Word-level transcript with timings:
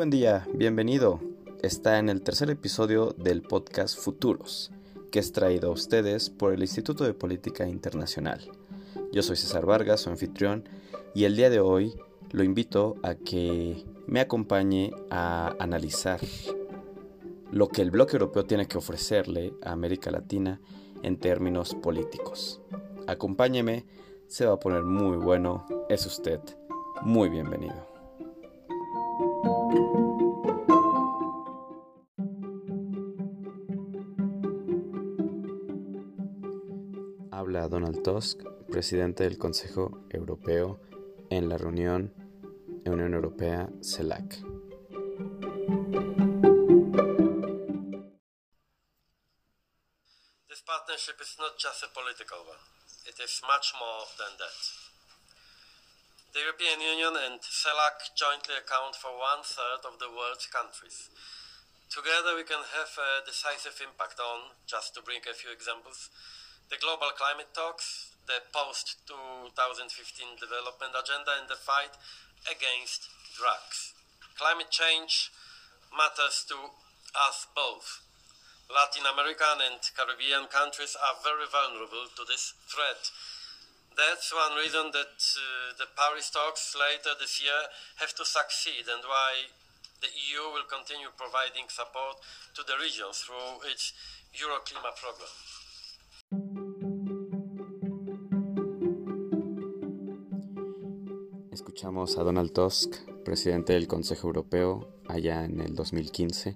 buen 0.00 0.08
día, 0.08 0.48
bienvenido. 0.54 1.20
Está 1.62 1.98
en 1.98 2.08
el 2.08 2.22
tercer 2.22 2.48
episodio 2.48 3.14
del 3.18 3.42
podcast 3.42 3.98
Futuros, 3.98 4.72
que 5.12 5.18
es 5.18 5.30
traído 5.32 5.68
a 5.68 5.74
ustedes 5.74 6.30
por 6.30 6.54
el 6.54 6.62
Instituto 6.62 7.04
de 7.04 7.12
Política 7.12 7.68
Internacional. 7.68 8.50
Yo 9.12 9.22
soy 9.22 9.36
César 9.36 9.66
Vargas, 9.66 10.00
su 10.00 10.08
anfitrión, 10.08 10.66
y 11.14 11.24
el 11.24 11.36
día 11.36 11.50
de 11.50 11.60
hoy 11.60 11.92
lo 12.30 12.42
invito 12.44 12.96
a 13.02 13.14
que 13.14 13.84
me 14.06 14.20
acompañe 14.20 14.90
a 15.10 15.54
analizar 15.58 16.20
lo 17.52 17.68
que 17.68 17.82
el 17.82 17.90
bloque 17.90 18.14
europeo 18.14 18.46
tiene 18.46 18.66
que 18.66 18.78
ofrecerle 18.78 19.52
a 19.62 19.72
América 19.72 20.10
Latina 20.10 20.62
en 21.02 21.18
términos 21.18 21.74
políticos. 21.74 22.62
Acompáñeme, 23.06 23.84
se 24.28 24.46
va 24.46 24.54
a 24.54 24.60
poner 24.60 24.82
muy 24.82 25.18
bueno, 25.18 25.66
es 25.90 26.06
usted 26.06 26.40
muy 27.02 27.28
bienvenido. 27.28 27.89
Tusk, 38.02 38.40
presidente 38.70 39.24
del 39.24 39.36
Consejo 39.36 40.06
Europeo, 40.08 40.80
en 41.28 41.50
la 41.50 41.58
reunión 41.58 42.14
Unión 42.86 43.12
Europea 43.12 43.68
CELAC. 43.82 44.40
This 50.48 50.62
partnership 50.64 51.20
is 51.20 51.36
not 51.38 51.58
just 51.58 51.84
a 51.84 51.88
political 51.92 52.40
one, 52.48 52.64
it 53.04 53.20
is 53.20 53.42
much 53.46 53.74
more 53.78 54.08
than 54.16 54.32
that. 54.38 54.56
The 56.32 56.40
European 56.40 56.80
Union 56.80 57.16
and 57.16 57.40
CELAC 57.42 58.16
jointly 58.16 58.56
account 58.56 58.96
for 58.96 59.12
one 59.12 59.44
third 59.44 59.84
of 59.84 59.98
the 59.98 60.08
world's 60.08 60.46
countries. 60.46 61.10
Together, 61.90 62.34
we 62.34 62.44
can 62.44 62.64
have 62.64 62.92
a 62.96 63.26
decisive 63.26 63.76
impact 63.82 64.18
on, 64.20 64.56
just 64.66 64.94
to 64.94 65.02
bring 65.02 65.20
a 65.28 65.34
few 65.34 65.50
examples, 65.52 66.08
the 66.70 66.78
global 66.78 67.10
climate 67.18 67.50
talks, 67.52 68.14
the 68.26 68.40
post 68.54 69.02
2015 69.10 70.38
development 70.38 70.94
agenda, 70.94 71.34
and 71.42 71.50
the 71.50 71.58
fight 71.58 71.92
against 72.46 73.10
drugs. 73.34 73.92
Climate 74.38 74.70
change 74.70 75.34
matters 75.90 76.46
to 76.48 76.56
us 77.12 77.50
both. 77.52 78.06
Latin 78.70 79.02
American 79.02 79.58
and 79.66 79.82
Caribbean 79.98 80.46
countries 80.46 80.94
are 80.94 81.18
very 81.26 81.50
vulnerable 81.50 82.06
to 82.14 82.22
this 82.24 82.54
threat 82.70 83.10
that's 83.96 84.32
one 84.32 84.56
reason 84.56 84.90
that 84.96 85.18
uh, 85.18 85.76
the 85.76 85.84
Paris 85.92 86.30
talks 86.30 86.72
later 86.72 87.12
this 87.18 87.42
year 87.42 87.68
have 87.96 88.14
to 88.14 88.24
succeed 88.24 88.86
and 88.88 89.02
why 89.04 89.50
the 90.00 90.08
EU 90.08 90.48
will 90.54 90.64
continue 90.64 91.12
providing 91.18 91.68
support 91.68 92.16
to 92.54 92.62
the 92.64 92.78
region 92.80 93.12
through 93.12 93.60
its 93.68 93.92
Euroclima 94.32 94.94
program. 94.96 95.34
Escuchamos 101.80 102.18
a 102.18 102.24
Donald 102.24 102.52
Tusk, 102.52 102.94
presidente 103.24 103.72
del 103.72 103.88
Consejo 103.88 104.26
Europeo, 104.26 104.86
allá 105.08 105.46
en 105.46 105.62
el 105.62 105.74
2015, 105.74 106.54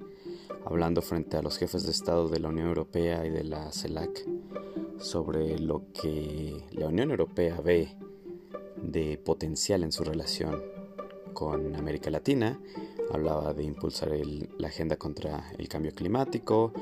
hablando 0.67 1.01
frente 1.01 1.39
a 1.39 1.43
los 1.43 1.57
jefes 1.57 1.85
de 1.85 1.93
Estado 1.93 2.29
de 2.29 2.41
la 2.41 2.51
Unión 2.51 2.69
Europea 2.69 3.25
y 3.25 3.31
de 3.31 3.43
la 3.43 3.73
CELAC 3.73 4.23
sobre 4.99 5.59
lo 5.59 5.85
que 5.95 6.63
la 6.73 6.89
Unión 6.89 7.11
Europea 7.11 7.59
ve 7.63 7.97
de 8.77 9.17
potencial 9.17 9.83
en 9.83 9.93
su 9.93 10.05
relación 10.05 10.63
con 11.33 11.75
América 11.75 12.11
Latina. 12.11 12.61
Hablaba 13.11 13.55
de 13.55 13.65
impulsar 13.65 14.11
la 14.59 14.69
agenda 14.69 14.99
contra 14.99 15.51
el 15.57 15.69
cambio 15.69 15.93
climático, 15.95 16.75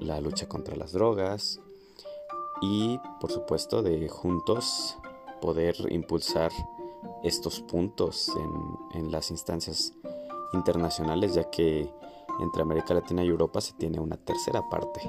la 0.00 0.20
lucha 0.20 0.48
contra 0.48 0.74
las 0.74 0.90
drogas 0.90 1.60
y 2.60 2.98
por 3.20 3.30
supuesto 3.30 3.84
de 3.84 4.08
juntos 4.08 4.98
poder 5.40 5.76
impulsar 5.90 6.50
estos 7.22 7.60
puntos 7.60 8.32
en, 8.94 9.10
las 9.10 9.30
instancias 9.30 9.94
internacionales 10.52 11.34
ya 11.34 11.50
que 11.50 11.90
entre 12.40 12.62
América 12.62 12.94
Latina 12.94 13.24
y 13.24 13.28
Europa 13.28 13.60
se 13.60 13.72
tiene 13.74 14.00
una 14.00 14.16
tercera 14.16 14.62
parte 14.68 15.00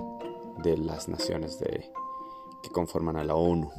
de 0.63 0.77
las 0.77 1.07
naciones 1.07 1.59
de, 1.59 1.91
que 2.63 2.69
conforman 2.69 3.17
a 3.17 3.23
la 3.23 3.35
ONU. 3.35 3.69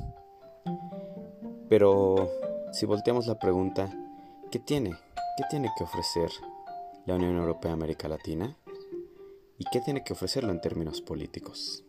Pero 1.69 2.29
si 2.73 2.87
volteamos 2.87 3.27
la 3.27 3.39
pregunta, 3.39 3.93
¿qué 4.51 4.59
tiene? 4.59 4.91
¿Qué 5.37 5.45
tiene 5.51 5.71
que 5.77 5.85
ofrecer 5.85 6.31
la 7.07 7.17
Unión 7.17 7.37
Europea 7.37 7.73
a 7.73 7.75
América 7.75 8.09
Latina? 8.09 8.57
¿Y 9.59 9.65
qué 9.73 9.81
tiene 9.81 10.03
que 10.03 10.13
ofrecerlo 10.13 10.51
en 10.51 10.61
términos 10.61 11.01
políticos? 11.01 11.85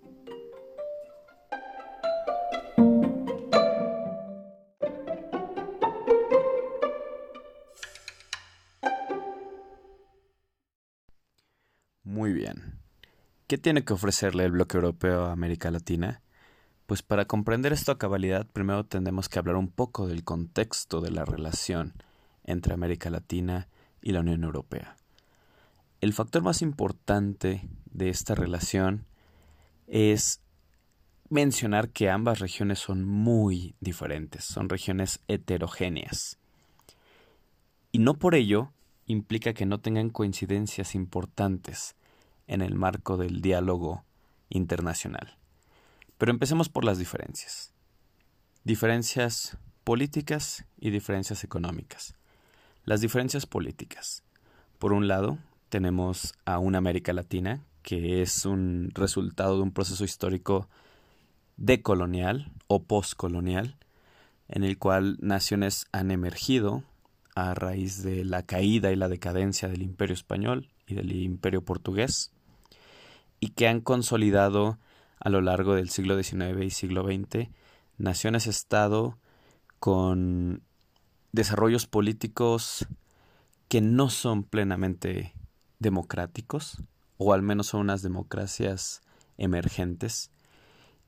¿Qué 13.52 13.58
tiene 13.58 13.84
que 13.84 13.92
ofrecerle 13.92 14.46
el 14.46 14.54
bloque 14.54 14.78
europeo 14.78 15.26
a 15.26 15.34
América 15.34 15.72
Latina? 15.72 16.22
Pues 16.86 17.04
para 17.04 17.26
comprender 17.26 17.74
esto 17.74 17.92
a 17.92 17.98
cabalidad, 17.98 18.48
primero 18.48 18.86
tenemos 18.86 19.28
que 19.28 19.40
hablar 19.40 19.58
un 19.58 19.68
poco 19.68 20.08
del 20.08 20.24
contexto 20.24 21.02
de 21.02 21.12
la 21.12 21.26
relación 21.26 21.92
entre 22.46 22.74
América 22.74 23.10
Latina 23.10 23.68
y 24.02 24.14
la 24.14 24.22
Unión 24.22 24.46
Europea. 24.46 24.96
El 26.00 26.14
factor 26.14 26.44
más 26.44 26.62
importante 26.62 27.68
de 27.92 28.08
esta 28.08 28.36
relación 28.36 29.06
es 29.86 30.40
mencionar 31.28 31.90
que 31.90 32.10
ambas 32.10 32.40
regiones 32.40 32.80
son 32.80 33.04
muy 33.04 33.76
diferentes, 33.82 34.46
son 34.46 34.70
regiones 34.70 35.20
heterogéneas. 35.28 36.40
Y 37.92 38.00
no 38.00 38.14
por 38.14 38.34
ello 38.34 38.72
implica 39.08 39.52
que 39.52 39.66
no 39.66 39.82
tengan 39.82 40.10
coincidencias 40.10 40.96
importantes 40.96 41.98
en 42.52 42.62
el 42.62 42.76
marco 42.76 43.18
del 43.18 43.42
diálogo 43.42 44.04
internacional. 44.50 45.38
Pero 46.18 46.32
empecemos 46.32 46.70
por 46.70 46.84
las 46.84 46.98
diferencias. 46.98 47.74
Diferencias 48.64 49.58
políticas 49.84 50.66
y 50.80 50.92
diferencias 50.92 51.44
económicas. 51.44 52.16
Las 52.84 53.02
diferencias 53.02 53.46
políticas. 53.46 54.24
Por 54.78 54.94
un 54.94 55.08
lado, 55.08 55.40
tenemos 55.70 56.34
a 56.46 56.60
una 56.60 56.78
América 56.78 57.14
Latina, 57.14 57.64
que 57.82 58.22
es 58.22 58.46
un 58.46 58.92
resultado 58.94 59.56
de 59.56 59.64
un 59.64 59.72
proceso 59.72 60.04
histórico 60.04 60.68
decolonial 61.56 62.52
o 62.68 62.84
postcolonial, 62.84 63.78
en 64.50 64.64
el 64.64 64.78
cual 64.78 65.18
naciones 65.22 65.86
han 65.94 66.12
emergido 66.12 66.84
a 67.34 67.54
raíz 67.54 68.04
de 68.04 68.26
la 68.26 68.44
caída 68.44 68.92
y 68.92 68.98
la 68.98 69.08
decadencia 69.08 69.70
del 69.70 69.82
imperio 69.82 70.14
español 70.14 70.68
y 70.86 70.96
del 70.96 71.12
imperio 71.14 71.64
portugués, 71.64 72.32
y 73.42 73.50
que 73.50 73.68
han 73.68 73.82
consolidado 73.82 74.80
a 75.20 75.30
lo 75.30 75.42
largo 75.42 75.76
del 75.76 75.90
siglo 75.90 76.22
XIX 76.22 76.64
y 76.64 76.70
siglo 76.70 77.04
XX, 77.04 77.50
naciones-estado 77.98 79.18
con 79.80 80.64
desarrollos 81.34 81.88
políticos 81.88 82.88
que 83.68 83.82
no 83.82 84.10
son 84.10 84.44
plenamente 84.44 85.34
democráticos, 85.80 86.84
o 87.18 87.34
al 87.34 87.42
menos 87.42 87.68
son 87.68 87.82
unas 87.82 88.02
democracias 88.02 89.02
emergentes, 89.38 90.30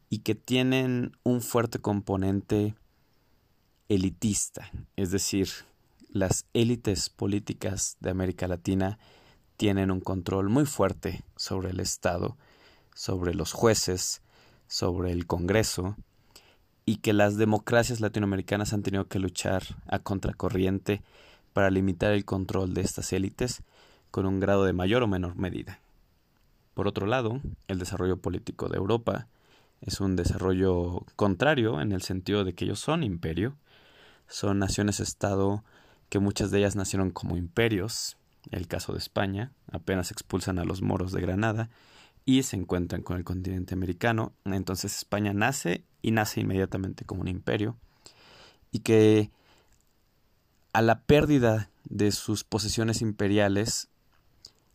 y 0.10 0.20
que 0.20 0.36
tienen 0.36 1.16
un 1.24 1.42
fuerte 1.42 1.80
componente 1.80 2.76
elitista, 3.90 4.72
es 4.96 5.12
decir, 5.12 5.50
las 6.10 6.46
élites 6.54 7.10
políticas 7.10 7.98
de 8.00 8.10
América 8.10 8.48
Latina 8.48 8.98
tienen 9.58 9.92
un 9.92 10.00
control 10.00 10.50
muy 10.50 10.66
fuerte 10.66 11.24
sobre 11.36 11.70
el 11.70 11.80
Estado 11.80 12.38
sobre 12.96 13.34
los 13.34 13.54
jueces, 13.54 14.22
sobre 14.68 15.12
el 15.12 15.26
Congreso, 15.26 15.96
y 16.86 16.98
que 16.98 17.14
las 17.14 17.38
democracias 17.38 18.02
latinoamericanas 18.02 18.74
han 18.74 18.84
tenido 18.84 19.08
que 19.08 19.20
luchar 19.20 19.64
a 19.88 20.00
contracorriente 20.00 21.02
para 21.54 21.70
limitar 21.70 22.12
el 22.12 22.26
control 22.26 22.74
de 22.74 22.82
estas 22.82 23.14
élites 23.14 23.64
con 24.12 24.26
un 24.26 24.40
grado 24.40 24.66
de 24.66 24.74
mayor 24.74 25.04
o 25.04 25.08
menor 25.08 25.36
medida. 25.36 25.80
Por 26.74 26.88
otro 26.88 27.06
lado, 27.06 27.40
el 27.68 27.80
desarrollo 27.80 28.18
político 28.18 28.68
de 28.68 28.78
Europa 28.78 29.28
es 29.82 30.02
un 30.02 30.16
desarrollo 30.16 31.06
contrario 31.16 31.80
en 31.80 31.92
el 31.92 32.02
sentido 32.02 32.44
de 32.44 32.54
que 32.54 32.66
ellos 32.66 32.80
son 32.80 33.04
imperio, 33.04 33.56
son 34.28 34.60
naciones-estado 34.60 35.64
que 36.10 36.20
muchas 36.20 36.52
de 36.52 36.60
ellas 36.60 36.76
nacieron 36.76 37.12
como 37.12 37.38
imperios, 37.38 38.18
el 38.52 38.68
caso 38.68 38.94
de 38.94 39.00
España, 39.00 39.52
apenas 39.72 40.12
expulsan 40.12 40.60
a 40.60 40.66
los 40.66 40.82
moros 40.82 41.12
de 41.12 41.22
Granada, 41.22 41.70
y 42.26 42.44
se 42.44 42.56
encuentran 42.56 43.02
con 43.02 43.18
el 43.18 43.24
continente 43.24 43.74
americano. 43.74 44.34
Entonces 44.46 44.96
España 44.96 45.34
nace 45.34 45.84
y 46.02 46.12
nace 46.12 46.42
inmediatamente 46.42 47.06
como 47.06 47.22
un 47.22 47.28
imperio 47.28 47.78
y 48.72 48.80
que 48.80 49.32
a 50.72 50.82
la 50.82 51.02
pérdida 51.02 51.70
de 51.86 52.12
sus 52.12 52.44
posesiones 52.44 53.02
imperiales 53.02 53.90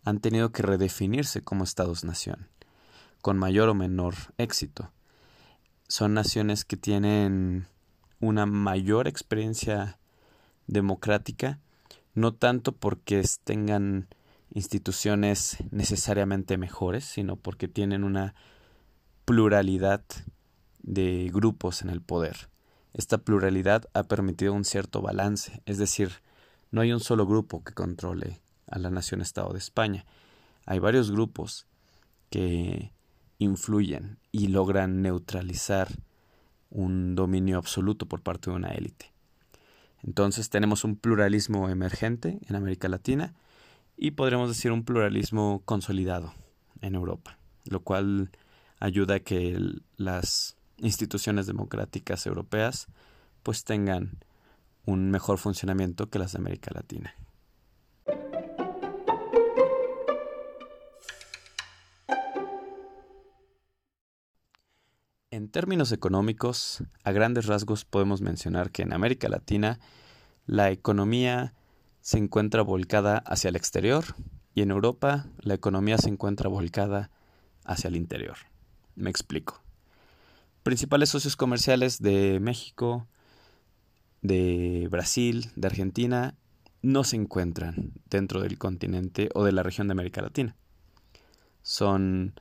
han 0.04 0.20
tenido 0.20 0.52
que 0.52 0.62
redefinirse 0.62 1.42
como 1.42 1.64
estados-nación, 1.64 2.48
con 3.20 3.38
mayor 3.38 3.68
o 3.68 3.74
menor 3.74 4.14
éxito. 4.36 4.92
Son 5.88 6.14
naciones 6.14 6.64
que 6.64 6.76
tienen 6.76 7.66
una 8.20 8.46
mayor 8.46 9.08
experiencia 9.08 9.98
democrática, 10.66 11.58
no 12.14 12.34
tanto 12.34 12.72
porque 12.72 13.22
tengan 13.44 14.08
instituciones 14.50 15.58
necesariamente 15.70 16.58
mejores, 16.58 17.04
sino 17.04 17.36
porque 17.36 17.68
tienen 17.68 18.04
una 18.04 18.34
pluralidad 19.24 20.02
de 20.82 21.30
grupos 21.32 21.82
en 21.82 21.90
el 21.90 22.00
poder. 22.00 22.48
Esta 22.94 23.18
pluralidad 23.18 23.84
ha 23.92 24.04
permitido 24.04 24.52
un 24.54 24.64
cierto 24.64 25.02
balance, 25.02 25.62
es 25.66 25.78
decir, 25.78 26.10
no 26.70 26.80
hay 26.80 26.92
un 26.92 27.00
solo 27.00 27.26
grupo 27.26 27.62
que 27.62 27.74
controle 27.74 28.40
a 28.66 28.78
la 28.78 28.90
nación-estado 28.90 29.52
de 29.52 29.58
España. 29.58 30.06
Hay 30.66 30.78
varios 30.78 31.10
grupos 31.10 31.66
que 32.30 32.92
influyen 33.38 34.18
y 34.32 34.48
logran 34.48 35.02
neutralizar 35.02 35.88
un 36.70 37.14
dominio 37.14 37.58
absoluto 37.58 38.06
por 38.06 38.22
parte 38.22 38.50
de 38.50 38.56
una 38.56 38.70
élite. 38.70 39.12
Entonces 40.04 40.50
tenemos 40.50 40.84
un 40.84 40.96
pluralismo 40.96 41.68
emergente 41.68 42.38
en 42.48 42.56
América 42.56 42.88
Latina 42.88 43.34
y 43.96 44.12
podríamos 44.12 44.48
decir 44.48 44.72
un 44.72 44.84
pluralismo 44.84 45.62
consolidado 45.64 46.34
en 46.80 46.94
Europa, 46.94 47.38
lo 47.64 47.80
cual 47.80 48.30
ayuda 48.78 49.16
a 49.16 49.20
que 49.20 49.58
las 49.96 50.56
instituciones 50.78 51.46
democráticas 51.46 52.26
europeas 52.26 52.86
pues 53.42 53.64
tengan 53.64 54.18
un 54.86 55.10
mejor 55.10 55.38
funcionamiento 55.38 56.08
que 56.08 56.18
las 56.18 56.32
de 56.32 56.38
América 56.38 56.70
Latina. 56.72 57.14
Términos 65.58 65.90
económicos, 65.90 66.84
a 67.02 67.10
grandes 67.10 67.46
rasgos 67.46 67.84
podemos 67.84 68.20
mencionar 68.20 68.70
que 68.70 68.82
en 68.82 68.92
América 68.92 69.28
Latina 69.28 69.80
la 70.46 70.70
economía 70.70 71.52
se 72.00 72.18
encuentra 72.18 72.62
volcada 72.62 73.18
hacia 73.26 73.48
el 73.48 73.56
exterior 73.56 74.04
y 74.54 74.62
en 74.62 74.70
Europa 74.70 75.26
la 75.40 75.54
economía 75.54 75.98
se 75.98 76.10
encuentra 76.10 76.48
volcada 76.48 77.10
hacia 77.64 77.88
el 77.88 77.96
interior. 77.96 78.36
Me 78.94 79.10
explico. 79.10 79.60
Principales 80.62 81.08
socios 81.08 81.34
comerciales 81.34 82.00
de 82.00 82.38
México, 82.38 83.08
de 84.22 84.86
Brasil, 84.92 85.50
de 85.56 85.66
Argentina, 85.66 86.36
no 86.82 87.02
se 87.02 87.16
encuentran 87.16 87.94
dentro 88.08 88.42
del 88.42 88.58
continente 88.58 89.28
o 89.34 89.42
de 89.42 89.50
la 89.50 89.64
región 89.64 89.88
de 89.88 89.92
América 89.92 90.22
Latina. 90.22 90.54
Son 91.62 92.40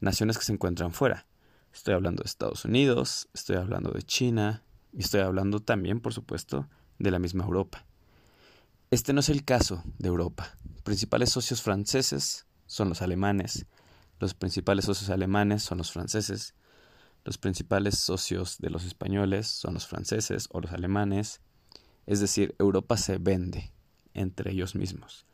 naciones 0.00 0.38
que 0.38 0.44
se 0.44 0.54
encuentran 0.54 0.92
fuera. 0.92 1.26
Estoy 1.74 1.94
hablando 1.94 2.22
de 2.22 2.28
Estados 2.28 2.64
Unidos, 2.64 3.28
estoy 3.34 3.56
hablando 3.56 3.90
de 3.90 4.02
China 4.02 4.62
y 4.92 5.00
estoy 5.00 5.22
hablando 5.22 5.58
también, 5.58 6.00
por 6.00 6.14
supuesto, 6.14 6.68
de 7.00 7.10
la 7.10 7.18
misma 7.18 7.42
Europa. 7.42 7.84
Este 8.92 9.12
no 9.12 9.18
es 9.18 9.28
el 9.28 9.44
caso 9.44 9.82
de 9.98 10.06
Europa. 10.06 10.56
Principales 10.84 11.30
socios 11.30 11.62
franceses 11.62 12.46
son 12.66 12.88
los 12.90 13.02
alemanes, 13.02 13.66
los 14.20 14.34
principales 14.34 14.84
socios 14.84 15.10
alemanes 15.10 15.64
son 15.64 15.78
los 15.78 15.90
franceses, 15.90 16.54
los 17.24 17.38
principales 17.38 17.98
socios 17.98 18.58
de 18.58 18.70
los 18.70 18.84
españoles 18.84 19.48
son 19.48 19.74
los 19.74 19.88
franceses 19.88 20.48
o 20.52 20.60
los 20.60 20.70
alemanes, 20.70 21.40
es 22.06 22.20
decir, 22.20 22.54
Europa 22.60 22.96
se 22.96 23.18
vende 23.18 23.72
entre 24.14 24.52
ellos 24.52 24.76
mismos. 24.76 25.26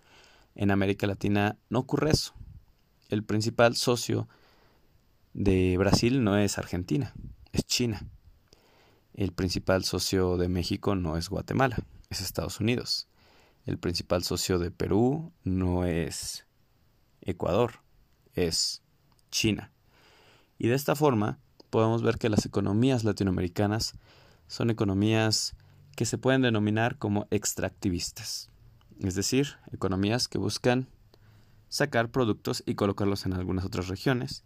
En 0.55 0.71
América 0.71 1.07
Latina 1.07 1.59
no 1.69 1.81
ocurre 1.81 2.13
eso. 2.13 2.33
El 3.11 3.25
principal 3.25 3.77
socio 3.77 4.27
de 5.33 5.77
Brasil 5.79 6.25
no 6.25 6.37
es 6.37 6.59
Argentina, 6.59 7.15
es 7.53 7.65
China. 7.65 8.07
El 9.15 9.33
principal 9.33 9.85
socio 9.85 10.37
de 10.37 10.49
México 10.49 10.95
no 10.97 11.17
es 11.17 11.29
Guatemala, 11.29 11.77
es 12.09 12.21
Estados 12.21 12.61
Unidos. 12.61 13.09
El 13.67 13.79
principal 13.79 14.25
socio 14.25 14.59
de 14.59 14.71
Perú 14.71 15.33
no 15.45 15.85
es 15.85 16.47
Ecuador, 17.21 17.81
es 18.35 18.83
China. 19.31 19.73
Y 20.59 20.69
de 20.69 20.75
esta 20.75 20.97
forma 20.97 21.39
podemos 21.71 22.03
ver 22.03 22.19
que 22.19 22.29
las 22.29 22.47
economías 22.47 23.05
latinoamericanas 23.05 23.95
son 24.47 24.71
economías 24.71 25.55
que 25.97 26.07
se 26.07 26.19
pueden 26.19 26.43
denominar 26.43 26.99
como 26.99 27.27
extractivistas, 27.31 28.51
es 29.01 29.15
decir, 29.15 29.57
economías 29.73 30.29
que 30.29 30.39
buscan 30.39 30.89
sacar 31.69 32.11
productos 32.11 32.63
y 32.67 32.75
colocarlos 32.75 33.27
en 33.27 33.35
algunas 33.35 33.65
otras 33.65 33.89
regiones, 33.89 34.45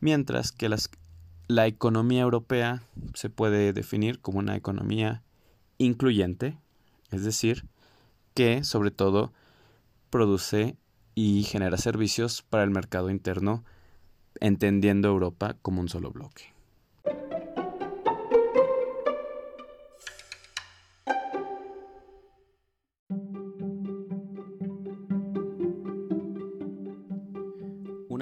mientras 0.00 0.52
que 0.52 0.68
las 0.68 0.90
la 1.50 1.66
economía 1.66 2.22
europea 2.22 2.84
se 3.14 3.28
puede 3.28 3.72
definir 3.72 4.20
como 4.20 4.38
una 4.38 4.54
economía 4.54 5.24
incluyente, 5.78 6.56
es 7.10 7.24
decir, 7.24 7.66
que 8.34 8.62
sobre 8.62 8.92
todo 8.92 9.32
produce 10.08 10.76
y 11.16 11.42
genera 11.42 11.76
servicios 11.76 12.42
para 12.42 12.62
el 12.62 12.70
mercado 12.70 13.10
interno, 13.10 13.64
entendiendo 14.40 15.08
Europa 15.08 15.56
como 15.60 15.80
un 15.80 15.88
solo 15.88 16.12
bloque. 16.12 16.54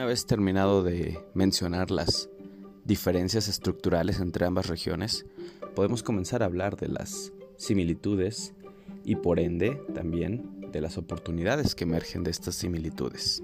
Vez 0.09 0.27
terminado 0.27 0.83
de 0.83 1.23
mencionar 1.35 1.91
las 1.91 2.31
diferencias 2.85 3.47
estructurales 3.47 4.21
entre 4.21 4.47
ambas 4.47 4.67
regiones, 4.67 5.27
podemos 5.75 6.03
comenzar 6.03 6.43
a 6.43 6.47
hablar 6.47 6.77
de 6.77 6.89
las 6.89 7.33
similitudes 7.57 8.55
y 9.05 9.17
por 9.17 9.39
ende 9.39 9.81
también 9.95 10.71
de 10.73 10.81
las 10.81 10.97
oportunidades 10.97 11.75
que 11.75 11.85
emergen 11.85 12.25
de 12.25 12.31
estas 12.31 12.55
similitudes. 12.55 13.43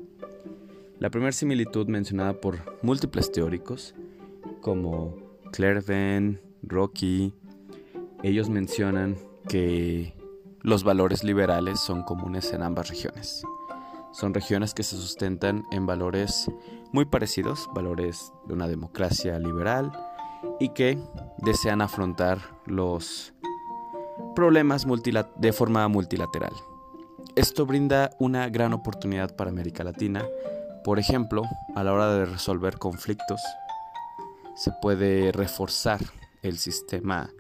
La 0.99 1.11
primera 1.11 1.33
similitud 1.33 1.87
mencionada 1.87 2.41
por 2.41 2.79
múltiples 2.83 3.31
teóricos 3.31 3.95
como 4.63 5.15
Clairvin, 5.53 6.41
Rocky, 6.63 7.35
ellos 8.23 8.49
mencionan 8.49 9.17
que 9.49 10.15
los 10.63 10.83
valores 10.83 11.25
liberales 11.25 11.79
son 11.81 12.05
comunes 12.05 12.55
en 12.55 12.63
ambas 12.63 12.89
regiones. 12.89 13.45
Son 14.15 14.33
regiones 14.33 14.75
que 14.75 14.85
se 14.85 14.95
sustentan 14.97 15.67
en 15.73 15.87
valores 15.87 16.49
muy 16.93 17.05
parecidos, 17.05 17.69
valores 17.75 18.33
de 18.47 18.55
una 18.55 18.69
democracia 18.69 19.41
liberal 19.41 19.91
y 20.61 20.69
que 20.69 20.97
desean 21.39 21.83
afrontar 21.83 22.39
los 22.65 23.35
problemas 24.37 24.87
de 25.37 25.53
forma 25.53 25.89
multilateral. 25.89 26.53
Esto 27.35 27.67
brinda 27.67 28.11
una 28.21 28.49
gran 28.51 28.73
oportunidad 28.73 29.35
para 29.35 29.51
América 29.51 29.83
Latina. 29.83 30.25
Por 30.85 31.01
ejemplo, 31.01 31.43
a 31.75 31.83
la 31.83 31.93
hora 31.93 32.15
de 32.15 32.25
resolver 32.25 32.79
conflictos, 32.79 33.41
se 34.55 34.71
puede 34.81 35.33
reforzar 35.33 35.99
el 36.43 36.59
sistema 36.59 37.31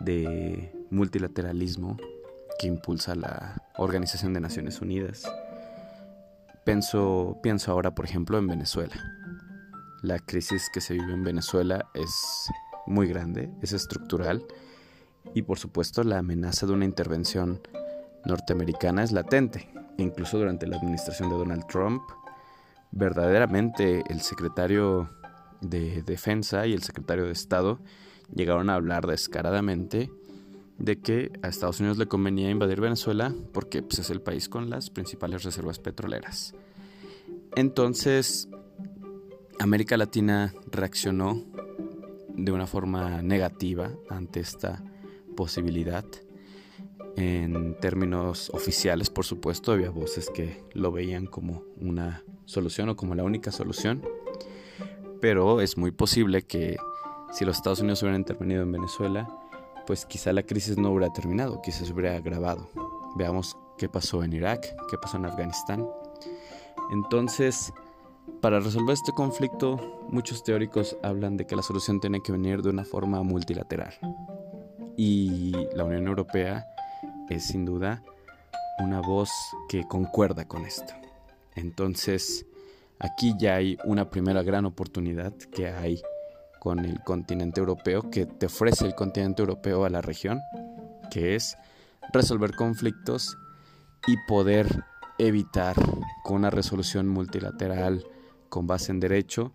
de 0.00 0.74
multilateralismo 0.90 1.96
que 2.58 2.66
impulsa 2.66 3.14
la 3.14 3.62
Organización 3.76 4.32
de 4.32 4.40
Naciones 4.40 4.80
Unidas 4.80 5.24
Pienso, 6.64 7.40
ahora, 7.66 7.94
por 7.94 8.06
ejemplo, 8.06 8.38
en 8.38 8.46
Venezuela. 8.46 8.94
La 10.02 10.18
crisis 10.18 10.70
que 10.72 10.80
se 10.80 10.94
vive 10.94 11.12
en 11.12 11.22
Venezuela 11.22 11.86
es 11.94 12.48
muy 12.86 13.06
grande, 13.06 13.50
es 13.62 13.72
estructural 13.72 14.44
y 15.34 15.42
por 15.42 15.58
supuesto 15.58 16.04
la 16.04 16.18
amenaza 16.18 16.66
de 16.66 16.72
una 16.72 16.84
intervención 16.84 17.60
norteamericana 18.24 19.02
es 19.02 19.12
latente. 19.12 19.70
Incluso 19.96 20.38
durante 20.38 20.66
la 20.66 20.76
administración 20.76 21.30
de 21.30 21.36
Donald 21.36 21.66
Trump, 21.66 22.02
verdaderamente 22.90 24.02
el 24.08 24.20
secretario 24.20 25.10
de 25.60 26.02
Defensa 26.02 26.66
y 26.66 26.72
el 26.72 26.82
secretario 26.82 27.26
de 27.26 27.32
Estado 27.32 27.78
llegaron 28.34 28.70
a 28.70 28.74
hablar 28.74 29.06
descaradamente 29.06 30.10
de 30.78 31.00
que 31.00 31.32
a 31.42 31.48
Estados 31.48 31.80
Unidos 31.80 31.98
le 31.98 32.06
convenía 32.06 32.50
invadir 32.50 32.80
Venezuela 32.80 33.34
porque 33.52 33.82
pues, 33.82 34.00
es 34.00 34.10
el 34.10 34.20
país 34.20 34.48
con 34.48 34.70
las 34.70 34.90
principales 34.90 35.44
reservas 35.44 35.78
petroleras. 35.78 36.54
Entonces, 37.56 38.48
América 39.58 39.96
Latina 39.96 40.52
reaccionó 40.70 41.42
de 42.28 42.52
una 42.52 42.66
forma 42.66 43.22
negativa 43.22 43.92
ante 44.10 44.40
esta 44.40 44.82
posibilidad. 45.36 46.04
En 47.16 47.78
términos 47.78 48.50
oficiales, 48.52 49.08
por 49.08 49.24
supuesto, 49.24 49.70
había 49.70 49.90
voces 49.90 50.30
que 50.30 50.64
lo 50.72 50.90
veían 50.90 51.26
como 51.26 51.62
una 51.80 52.24
solución 52.44 52.88
o 52.88 52.96
como 52.96 53.14
la 53.14 53.22
única 53.22 53.52
solución. 53.52 54.02
Pero 55.20 55.60
es 55.60 55.78
muy 55.78 55.92
posible 55.92 56.42
que 56.42 56.76
si 57.32 57.44
los 57.44 57.56
Estados 57.56 57.80
Unidos 57.80 58.02
hubieran 58.02 58.20
intervenido 58.20 58.62
en 58.62 58.72
Venezuela, 58.72 59.28
pues 59.86 60.06
quizá 60.06 60.32
la 60.32 60.42
crisis 60.42 60.78
no 60.78 60.90
hubiera 60.90 61.12
terminado, 61.12 61.60
quizá 61.62 61.84
se 61.84 61.92
hubiera 61.92 62.16
agravado. 62.16 62.68
Veamos 63.16 63.56
qué 63.78 63.88
pasó 63.88 64.22
en 64.22 64.32
Irak, 64.32 64.60
qué 64.90 64.98
pasó 64.98 65.16
en 65.16 65.26
Afganistán. 65.26 65.86
Entonces, 66.90 67.72
para 68.40 68.60
resolver 68.60 68.94
este 68.94 69.12
conflicto, 69.12 70.06
muchos 70.08 70.42
teóricos 70.42 70.96
hablan 71.02 71.36
de 71.36 71.46
que 71.46 71.56
la 71.56 71.62
solución 71.62 72.00
tiene 72.00 72.20
que 72.22 72.32
venir 72.32 72.62
de 72.62 72.70
una 72.70 72.84
forma 72.84 73.22
multilateral. 73.22 73.94
Y 74.96 75.52
la 75.74 75.84
Unión 75.84 76.06
Europea 76.06 76.66
es 77.28 77.44
sin 77.44 77.64
duda 77.64 78.02
una 78.78 79.00
voz 79.00 79.30
que 79.68 79.84
concuerda 79.84 80.46
con 80.46 80.64
esto. 80.66 80.94
Entonces, 81.54 82.46
aquí 82.98 83.34
ya 83.38 83.56
hay 83.56 83.78
una 83.84 84.10
primera 84.10 84.42
gran 84.42 84.64
oportunidad 84.64 85.32
que 85.52 85.68
hay 85.68 86.02
con 86.64 86.78
el 86.78 87.02
continente 87.02 87.60
europeo, 87.60 88.10
que 88.10 88.24
te 88.24 88.46
ofrece 88.46 88.86
el 88.86 88.94
continente 88.94 89.42
europeo 89.42 89.84
a 89.84 89.90
la 89.90 90.00
región, 90.00 90.40
que 91.10 91.34
es 91.34 91.58
resolver 92.10 92.56
conflictos 92.56 93.36
y 94.06 94.16
poder 94.26 94.82
evitar 95.18 95.76
con 96.22 96.36
una 96.36 96.48
resolución 96.48 97.06
multilateral 97.06 98.06
con 98.48 98.66
base 98.66 98.92
en 98.92 99.00
derecho, 99.00 99.52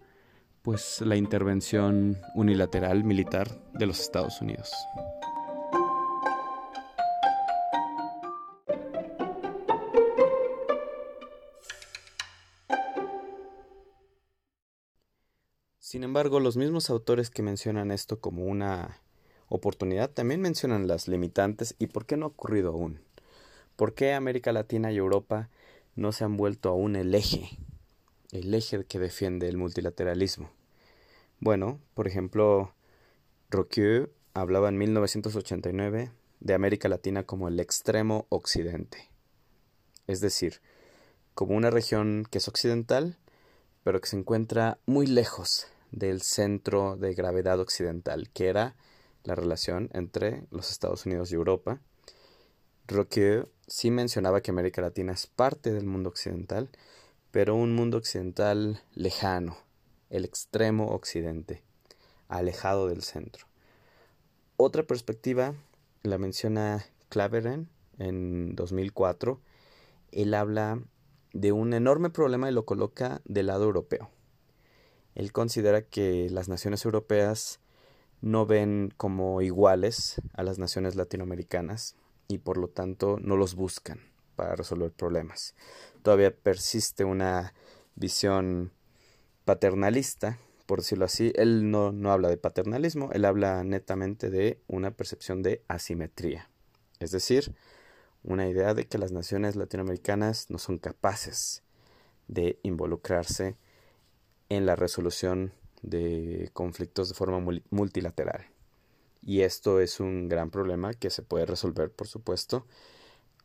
pues 0.61 1.01
la 1.01 1.15
intervención 1.15 2.15
unilateral 2.35 3.03
militar 3.03 3.59
de 3.73 3.87
los 3.87 3.99
Estados 4.01 4.39
Unidos. 4.39 4.71
Sin 15.89 16.03
embargo, 16.03 16.39
los 16.39 16.55
mismos 16.55 16.91
autores 16.91 17.31
que 17.31 17.41
mencionan 17.41 17.89
esto 17.89 18.19
como 18.19 18.45
una 18.45 19.01
oportunidad 19.47 20.11
también 20.11 20.39
mencionan 20.39 20.87
las 20.87 21.07
limitantes 21.07 21.73
y 21.79 21.87
por 21.87 22.05
qué 22.05 22.15
no 22.15 22.27
ha 22.27 22.29
ocurrido 22.29 22.69
aún. 22.69 23.01
¿Por 23.75 23.95
qué 23.95 24.13
América 24.13 24.51
Latina 24.51 24.91
y 24.91 24.97
Europa 24.97 25.49
no 25.95 26.11
se 26.11 26.25
han 26.25 26.37
vuelto 26.37 26.69
aún 26.69 26.95
el 26.95 27.15
eje, 27.15 27.57
el 28.31 28.53
eje 28.53 28.85
que 28.85 28.99
defiende 28.99 29.49
el 29.49 29.57
multilateralismo? 29.57 30.51
Bueno, 31.39 31.79
por 31.95 32.05
ejemplo, 32.05 32.75
Roque 33.49 34.11
hablaba 34.35 34.69
en 34.69 34.77
1989 34.77 36.11
de 36.39 36.53
América 36.53 36.87
Latina 36.87 37.23
como 37.23 37.47
el 37.47 37.59
extremo 37.59 38.27
occidente, 38.29 39.09
es 40.05 40.21
decir, 40.21 40.61
como 41.33 41.57
una 41.57 41.71
región 41.71 42.27
que 42.29 42.37
es 42.37 42.47
occidental, 42.47 43.17
pero 43.83 43.99
que 43.99 44.07
se 44.07 44.17
encuentra 44.17 44.77
muy 44.85 45.07
lejos 45.07 45.65
del 45.91 46.21
centro 46.21 46.97
de 46.97 47.13
gravedad 47.13 47.59
occidental, 47.59 48.29
que 48.29 48.47
era 48.47 48.75
la 49.23 49.35
relación 49.35 49.89
entre 49.93 50.43
los 50.51 50.71
Estados 50.71 51.05
Unidos 51.05 51.31
y 51.31 51.35
Europa. 51.35 51.81
Roque 52.87 53.45
sí 53.67 53.91
mencionaba 53.91 54.41
que 54.41 54.51
América 54.51 54.81
Latina 54.81 55.13
es 55.13 55.27
parte 55.27 55.71
del 55.71 55.85
mundo 55.85 56.09
occidental, 56.09 56.69
pero 57.31 57.55
un 57.55 57.75
mundo 57.75 57.97
occidental 57.97 58.81
lejano, 58.93 59.57
el 60.09 60.25
extremo 60.25 60.87
occidente, 60.87 61.63
alejado 62.27 62.87
del 62.87 63.03
centro. 63.03 63.45
Otra 64.57 64.83
perspectiva 64.83 65.53
la 66.03 66.17
menciona 66.17 66.85
Claveren 67.09 67.69
en 67.97 68.55
2004. 68.55 69.39
Él 70.11 70.33
habla 70.33 70.81
de 71.33 71.51
un 71.51 71.73
enorme 71.73 72.09
problema 72.09 72.49
y 72.49 72.53
lo 72.53 72.65
coloca 72.65 73.21
del 73.25 73.47
lado 73.47 73.65
europeo. 73.65 74.09
Él 75.19 75.33
considera 75.33 75.81
que 75.81 76.29
las 76.29 76.47
naciones 76.47 76.85
europeas 76.85 77.59
no 78.21 78.45
ven 78.45 78.93
como 78.95 79.41
iguales 79.41 80.21
a 80.31 80.43
las 80.43 80.59
naciones 80.59 80.95
latinoamericanas 80.95 81.97
y 82.29 82.37
por 82.37 82.55
lo 82.55 82.69
tanto 82.69 83.17
no 83.21 83.35
los 83.35 83.55
buscan 83.55 83.99
para 84.37 84.55
resolver 84.55 84.93
problemas. 84.93 85.55
Todavía 86.03 86.33
persiste 86.33 87.03
una 87.03 87.53
visión 87.95 88.71
paternalista, 89.43 90.39
por 90.65 90.79
decirlo 90.79 91.03
así. 91.03 91.33
Él 91.35 91.69
no, 91.69 91.91
no 91.91 92.13
habla 92.13 92.29
de 92.29 92.37
paternalismo, 92.37 93.09
él 93.11 93.25
habla 93.25 93.61
netamente 93.65 94.29
de 94.29 94.61
una 94.67 94.91
percepción 94.91 95.43
de 95.43 95.65
asimetría. 95.67 96.49
Es 97.01 97.11
decir, 97.11 97.53
una 98.23 98.47
idea 98.47 98.73
de 98.73 98.87
que 98.87 98.97
las 98.97 99.11
naciones 99.11 99.57
latinoamericanas 99.57 100.49
no 100.49 100.59
son 100.59 100.77
capaces 100.77 101.61
de 102.29 102.57
involucrarse 102.63 103.57
en 104.49 104.65
la 104.65 104.75
resolución 104.75 105.53
de 105.81 106.49
conflictos 106.53 107.09
de 107.09 107.15
forma 107.15 107.39
multilateral. 107.69 108.47
Y 109.21 109.41
esto 109.41 109.79
es 109.79 109.99
un 109.99 110.29
gran 110.29 110.49
problema 110.49 110.93
que 110.93 111.09
se 111.09 111.21
puede 111.21 111.45
resolver, 111.45 111.91
por 111.91 112.07
supuesto, 112.07 112.65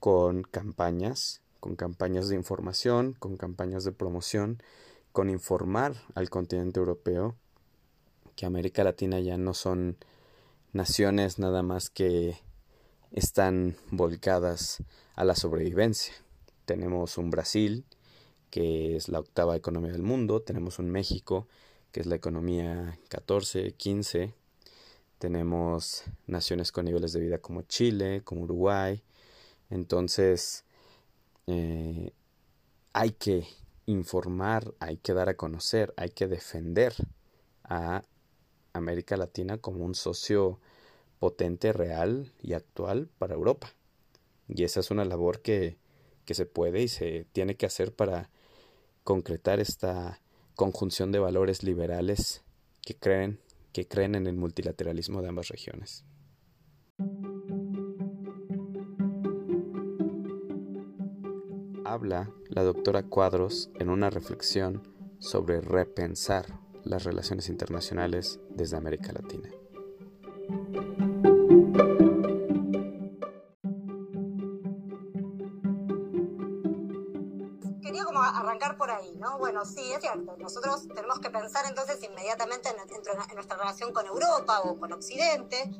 con 0.00 0.42
campañas, 0.42 1.40
con 1.60 1.76
campañas 1.76 2.28
de 2.28 2.36
información, 2.36 3.14
con 3.18 3.36
campañas 3.36 3.84
de 3.84 3.92
promoción, 3.92 4.62
con 5.12 5.30
informar 5.30 5.94
al 6.14 6.30
continente 6.30 6.80
europeo 6.80 7.36
que 8.36 8.46
América 8.46 8.84
Latina 8.84 9.20
ya 9.20 9.36
no 9.36 9.54
son 9.54 9.96
naciones 10.72 11.38
nada 11.38 11.62
más 11.62 11.88
que 11.88 12.36
están 13.12 13.76
volcadas 13.90 14.82
a 15.14 15.24
la 15.24 15.36
sobrevivencia. 15.36 16.14
Tenemos 16.64 17.16
un 17.16 17.30
Brasil, 17.30 17.84
que 18.54 18.94
es 18.94 19.08
la 19.08 19.18
octava 19.18 19.56
economía 19.56 19.90
del 19.90 20.04
mundo, 20.04 20.40
tenemos 20.40 20.78
un 20.78 20.88
México, 20.88 21.48
que 21.90 21.98
es 21.98 22.06
la 22.06 22.14
economía 22.14 22.96
14, 23.08 23.72
15, 23.72 24.32
tenemos 25.18 26.04
naciones 26.28 26.70
con 26.70 26.84
niveles 26.84 27.12
de 27.12 27.18
vida 27.18 27.38
como 27.38 27.62
Chile, 27.62 28.22
como 28.22 28.42
Uruguay, 28.42 29.02
entonces 29.70 30.64
eh, 31.48 32.12
hay 32.92 33.10
que 33.10 33.44
informar, 33.86 34.72
hay 34.78 34.98
que 34.98 35.14
dar 35.14 35.28
a 35.28 35.36
conocer, 35.36 35.92
hay 35.96 36.10
que 36.10 36.28
defender 36.28 36.94
a 37.64 38.04
América 38.72 39.16
Latina 39.16 39.58
como 39.58 39.84
un 39.84 39.96
socio 39.96 40.60
potente, 41.18 41.72
real 41.72 42.30
y 42.40 42.52
actual 42.52 43.08
para 43.18 43.34
Europa. 43.34 43.72
Y 44.46 44.62
esa 44.62 44.78
es 44.78 44.92
una 44.92 45.04
labor 45.04 45.40
que, 45.42 45.76
que 46.24 46.34
se 46.34 46.46
puede 46.46 46.82
y 46.82 46.86
se 46.86 47.26
tiene 47.32 47.56
que 47.56 47.66
hacer 47.66 47.92
para 47.92 48.30
concretar 49.04 49.60
esta 49.60 50.20
conjunción 50.54 51.12
de 51.12 51.18
valores 51.18 51.62
liberales 51.62 52.42
que 52.82 52.96
creen, 52.96 53.38
que 53.72 53.86
creen 53.86 54.14
en 54.14 54.26
el 54.26 54.36
multilateralismo 54.36 55.22
de 55.22 55.28
ambas 55.28 55.48
regiones. 55.48 56.04
Habla 61.84 62.32
la 62.48 62.62
doctora 62.62 63.04
Cuadros 63.04 63.70
en 63.78 63.90
una 63.90 64.10
reflexión 64.10 64.82
sobre 65.18 65.60
repensar 65.60 66.46
las 66.82 67.04
relaciones 67.04 67.48
internacionales 67.48 68.40
desde 68.50 68.76
América 68.76 69.12
Latina. 69.12 69.50
Sí, 79.64 79.92
es 79.92 80.00
cierto. 80.00 80.36
Nosotros 80.38 80.88
tenemos 80.88 81.18
que 81.20 81.30
pensar 81.30 81.64
entonces 81.66 82.02
inmediatamente 82.02 82.68
en, 82.70 82.76
en, 82.76 83.34
nuestra 83.34 83.56
relación 83.56 83.92
con 83.92 84.06
Europa 84.06 84.60
o 84.62 84.78
con 84.78 84.92
Occidente. 84.92 85.70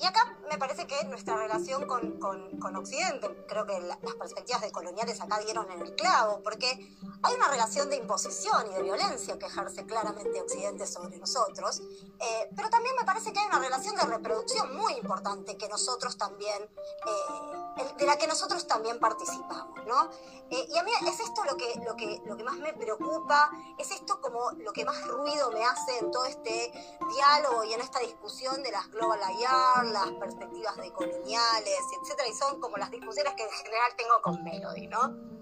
Y 0.00 0.06
acá 0.06 0.36
me 0.50 0.58
parece 0.58 0.86
que 0.86 1.04
nuestra 1.04 1.36
relación 1.36 1.86
con, 1.86 2.18
con, 2.18 2.58
con 2.58 2.76
Occidente, 2.76 3.28
creo 3.48 3.66
que 3.66 3.80
las 3.80 3.98
perspectivas 3.98 4.62
de 4.62 4.72
coloniales 4.72 5.20
acá 5.20 5.38
dieron 5.38 5.70
en 5.70 5.80
el 5.80 5.94
clavo, 5.94 6.42
porque 6.42 6.96
hay 7.22 7.34
una 7.34 7.48
relación 7.48 7.88
de 7.88 7.96
imposición 7.96 8.70
y 8.70 8.74
de 8.74 8.82
violencia 8.82 9.38
que 9.38 9.46
ejerce 9.46 9.84
claramente 9.86 10.40
Occidente 10.40 10.86
sobre 10.86 11.18
nosotros, 11.18 11.80
eh, 12.20 12.50
pero 12.56 12.68
también 12.70 12.94
me 12.96 13.04
parece 13.04 13.32
que 13.32 13.40
hay 13.40 13.46
una 13.46 13.60
relación 13.60 13.94
de 13.96 14.02
reproducción 14.02 14.76
muy 14.76 14.94
importante 14.94 15.56
que 15.56 15.68
nosotros 15.68 16.16
también, 16.16 16.62
eh, 16.62 17.84
de 17.98 18.06
la 18.06 18.16
que 18.16 18.26
nosotros 18.26 18.66
también 18.66 18.98
participamos, 18.98 19.86
¿no? 19.86 20.10
Eh, 20.50 20.68
y 20.68 20.76
a 20.76 20.82
mí 20.82 20.90
es 21.06 21.20
esto 21.20 21.44
lo 21.44 21.56
que, 21.56 21.80
lo, 21.86 21.96
que, 21.96 22.20
lo 22.26 22.36
que 22.36 22.44
más 22.44 22.56
me 22.58 22.72
preocupa, 22.74 23.50
es 23.78 23.90
esto 23.90 24.20
como 24.20 24.50
lo 24.52 24.72
que 24.72 24.84
más 24.84 25.06
ruido 25.06 25.50
me 25.50 25.64
hace 25.64 25.98
en 25.98 26.10
todo 26.10 26.26
este 26.26 26.72
diálogo 27.14 27.64
y 27.64 27.72
en 27.72 27.80
esta 27.80 28.00
discusión 28.00 28.62
de 28.62 28.70
las 28.70 28.90
global 28.90 29.20
IR, 29.38 29.91
las 29.92 30.10
perspectivas 30.12 30.76
decoloniales, 30.76 31.80
etcétera, 32.00 32.28
y 32.28 32.34
son 32.34 32.60
como 32.60 32.76
las 32.76 32.90
discusiones 32.90 33.34
que 33.34 33.44
en 33.44 33.50
general 33.50 33.92
tengo 33.96 34.22
con 34.22 34.42
Melody, 34.42 34.86
¿no? 34.88 35.32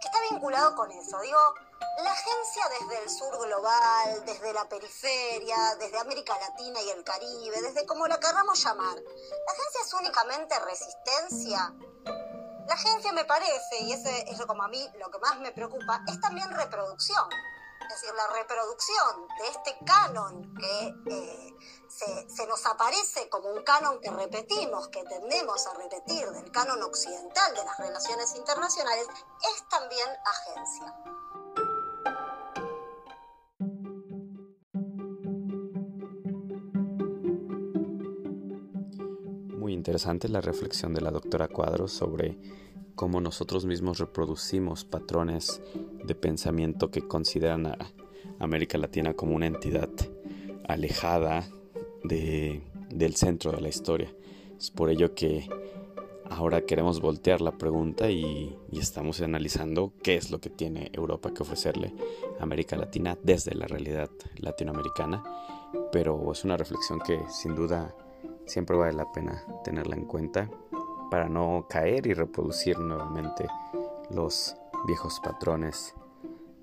que 0.00 0.06
está 0.06 0.20
vinculado 0.30 0.74
con 0.74 0.90
eso. 0.90 1.20
Digo, 1.20 1.38
la 2.02 2.12
agencia 2.12 2.62
desde 2.80 3.02
el 3.02 3.10
sur 3.10 3.38
global, 3.46 4.24
desde 4.24 4.52
la 4.52 4.68
periferia, 4.68 5.56
desde 5.78 5.98
América 5.98 6.36
Latina 6.38 6.80
y 6.82 6.90
el 6.90 7.04
Caribe, 7.04 7.60
desde 7.62 7.86
como 7.86 8.06
la 8.06 8.18
querramos 8.18 8.62
llamar, 8.62 8.94
¿la 8.96 9.52
agencia 9.52 9.80
es 9.84 9.94
únicamente 9.94 10.58
resistencia? 10.60 11.74
La 12.66 12.74
agencia 12.74 13.12
me 13.12 13.24
parece, 13.24 13.80
y 13.80 13.92
ese 13.92 14.24
es 14.28 14.40
como 14.44 14.62
a 14.62 14.68
mí 14.68 14.90
lo 14.98 15.10
que 15.10 15.18
más 15.18 15.38
me 15.38 15.52
preocupa, 15.52 16.02
es 16.08 16.20
también 16.20 16.50
reproducción. 16.50 17.28
Es 17.88 18.02
decir, 18.02 18.14
la 18.16 18.26
reproducción 18.34 19.28
de 19.38 19.46
este 19.48 19.78
canon 19.84 20.54
que 20.56 20.94
eh, 21.08 21.56
se, 21.88 22.28
se, 22.28 22.46
nos 22.48 22.66
aparece 22.66 23.28
como 23.28 23.48
un 23.50 23.62
canon 23.62 24.00
que 24.00 24.10
repetimos, 24.10 24.88
que 24.88 25.04
tendemos 25.04 25.64
a 25.68 25.74
repetir, 25.74 26.28
del 26.30 26.50
canon 26.50 26.82
occidental 26.82 27.54
de 27.54 27.64
las 27.64 27.78
relaciones 27.78 28.34
internacionales, 28.34 29.06
es 29.40 29.68
también 29.68 30.08
agencia. 30.24 30.94
Muy 39.56 39.72
interesante 39.72 40.28
la 40.28 40.40
reflexión 40.40 40.92
de 40.92 41.02
la 41.02 41.12
doctora 41.12 41.46
Cuadros 41.46 41.92
sobre 41.92 42.36
cómo 42.96 43.20
nosotros 43.20 43.66
mismos 43.66 43.98
reproducimos 43.98 44.84
patrones 44.84 45.60
de 46.02 46.14
pensamiento 46.14 46.90
que 46.90 47.06
consideran 47.06 47.66
a 47.66 47.78
América 48.40 48.78
Latina 48.78 49.14
como 49.14 49.36
una 49.36 49.46
entidad 49.46 49.90
alejada 50.66 51.44
de, 52.02 52.62
del 52.90 53.14
centro 53.14 53.52
de 53.52 53.60
la 53.60 53.68
historia. 53.68 54.12
Es 54.58 54.70
por 54.70 54.90
ello 54.90 55.14
que 55.14 55.48
ahora 56.24 56.62
queremos 56.62 57.00
voltear 57.00 57.42
la 57.42 57.52
pregunta 57.52 58.10
y, 58.10 58.56
y, 58.70 58.78
estamos 58.78 59.20
analizando 59.20 59.92
qué 60.02 60.16
es 60.16 60.30
lo 60.30 60.40
que 60.40 60.50
tiene 60.50 60.90
Europa 60.92 61.32
que 61.32 61.42
ofrecerle 61.42 61.92
a 62.40 62.42
América 62.42 62.76
Latina 62.76 63.16
desde 63.22 63.54
la 63.54 63.66
realidad 63.66 64.10
latinoamericana. 64.38 65.22
Pero 65.92 66.32
es 66.32 66.44
una 66.44 66.56
reflexión 66.56 67.00
que 67.00 67.20
sin 67.28 67.54
duda 67.54 67.94
siempre 68.46 68.76
vale 68.76 68.94
la 68.94 69.12
pena 69.12 69.44
tenerla 69.64 69.96
en 69.96 70.06
cuenta 70.06 70.50
para 71.10 71.28
no 71.28 71.66
caer 71.68 72.06
y 72.06 72.14
reproducir 72.14 72.78
nuevamente 72.78 73.46
los 74.10 74.56
viejos 74.86 75.20
patrones 75.20 75.94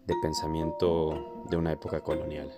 de 0.06 0.14
pensamiento 0.22 1.46
de 1.50 1.58
una 1.58 1.72
época 1.72 2.02
colonial. 2.02 2.52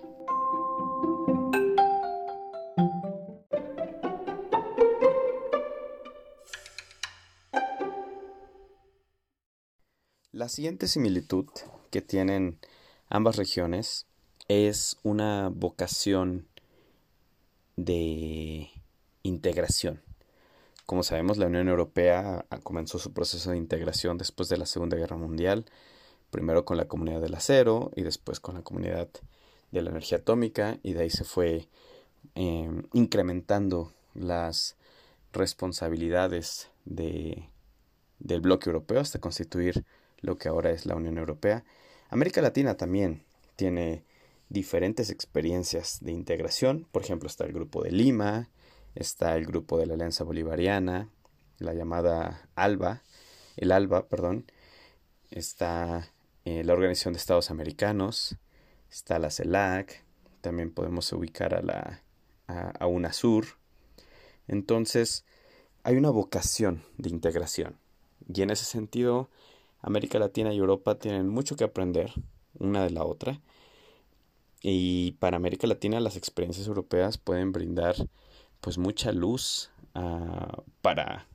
La 10.31 10.49
siguiente 10.49 10.87
similitud 10.87 11.45
que 11.91 12.01
tienen 12.01 12.59
ambas 13.07 13.37
regiones 13.37 14.05
es 14.47 14.97
una 15.01 15.49
vocación 15.49 16.47
de 17.77 18.69
integración. 19.23 20.04
Como 20.85 21.01
sabemos, 21.01 21.37
la 21.37 21.47
Unión 21.47 21.67
Europea 21.67 22.45
comenzó 22.61 22.99
su 22.99 23.11
proceso 23.11 23.51
de 23.51 23.57
integración 23.57 24.19
después 24.19 24.49
de 24.49 24.57
la 24.57 24.67
Segunda 24.67 24.97
Guerra 24.97 25.17
Mundial, 25.17 25.65
primero 26.29 26.63
con 26.63 26.77
la 26.77 26.87
Comunidad 26.87 27.21
del 27.21 27.33
Acero 27.33 27.91
y 27.95 28.03
después 28.03 28.39
con 28.39 28.53
la 28.53 28.61
Comunidad 28.61 29.09
de 29.71 29.81
la 29.81 29.89
Energía 29.89 30.19
Atómica, 30.19 30.77
y 30.83 30.93
de 30.93 31.03
ahí 31.03 31.09
se 31.09 31.23
fue 31.23 31.67
eh, 32.35 32.69
incrementando 32.93 33.93
las 34.13 34.75
responsabilidades 35.33 36.69
de, 36.85 37.49
del 38.19 38.41
bloque 38.41 38.69
europeo 38.69 38.99
hasta 38.99 39.19
constituir 39.19 39.85
lo 40.21 40.37
que 40.37 40.49
ahora 40.49 40.69
es 40.69 40.85
la 40.85 40.95
Unión 40.95 41.17
Europea. 41.17 41.63
América 42.09 42.41
Latina 42.41 42.77
también 42.77 43.23
tiene 43.55 44.03
diferentes 44.49 45.09
experiencias 45.09 45.97
de 46.01 46.11
integración, 46.11 46.85
por 46.91 47.01
ejemplo 47.01 47.27
está 47.27 47.45
el 47.45 47.53
Grupo 47.53 47.83
de 47.83 47.91
Lima, 47.91 48.49
está 48.95 49.35
el 49.35 49.45
grupo 49.45 49.77
de 49.77 49.85
la 49.85 49.93
Alianza 49.93 50.23
Bolivariana, 50.23 51.09
la 51.59 51.73
llamada 51.73 52.49
ALBA, 52.55 53.01
el 53.57 53.71
ALBA, 53.71 54.07
perdón, 54.07 54.51
está 55.31 56.11
eh, 56.45 56.63
la 56.63 56.73
Organización 56.73 57.13
de 57.13 57.19
Estados 57.19 57.51
Americanos, 57.51 58.37
está 58.89 59.19
la 59.19 59.29
CELAC, 59.29 60.03
también 60.41 60.71
podemos 60.71 61.11
ubicar 61.11 61.53
a 61.53 61.61
la 61.61 62.01
a, 62.47 62.87
UNASUR. 62.87 63.45
Entonces, 64.47 65.25
hay 65.83 65.95
una 65.95 66.09
vocación 66.09 66.83
de 66.97 67.09
integración. 67.09 67.77
Y 68.33 68.41
en 68.41 68.49
ese 68.49 68.65
sentido, 68.65 69.29
América 69.81 70.19
Latina 70.19 70.53
y 70.53 70.57
Europa 70.57 70.99
tienen 70.99 71.27
mucho 71.29 71.55
que 71.55 71.63
aprender 71.63 72.11
una 72.59 72.83
de 72.83 72.91
la 72.91 73.03
otra. 73.03 73.41
Y 74.61 75.13
para 75.13 75.37
América 75.37 75.67
Latina 75.67 75.99
las 75.99 76.15
experiencias 76.15 76.67
europeas 76.67 77.17
pueden 77.17 77.51
brindar 77.51 77.95
pues 78.65 78.79
mucha 78.79 79.11
luz 79.11 79.69
uh, 79.93 80.63
para 80.81 81.27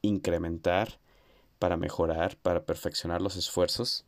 incrementar, 0.00 0.98
para 1.58 1.76
mejorar, 1.76 2.38
para 2.38 2.64
perfeccionar 2.64 3.20
los 3.20 3.36
esfuerzos 3.36 4.06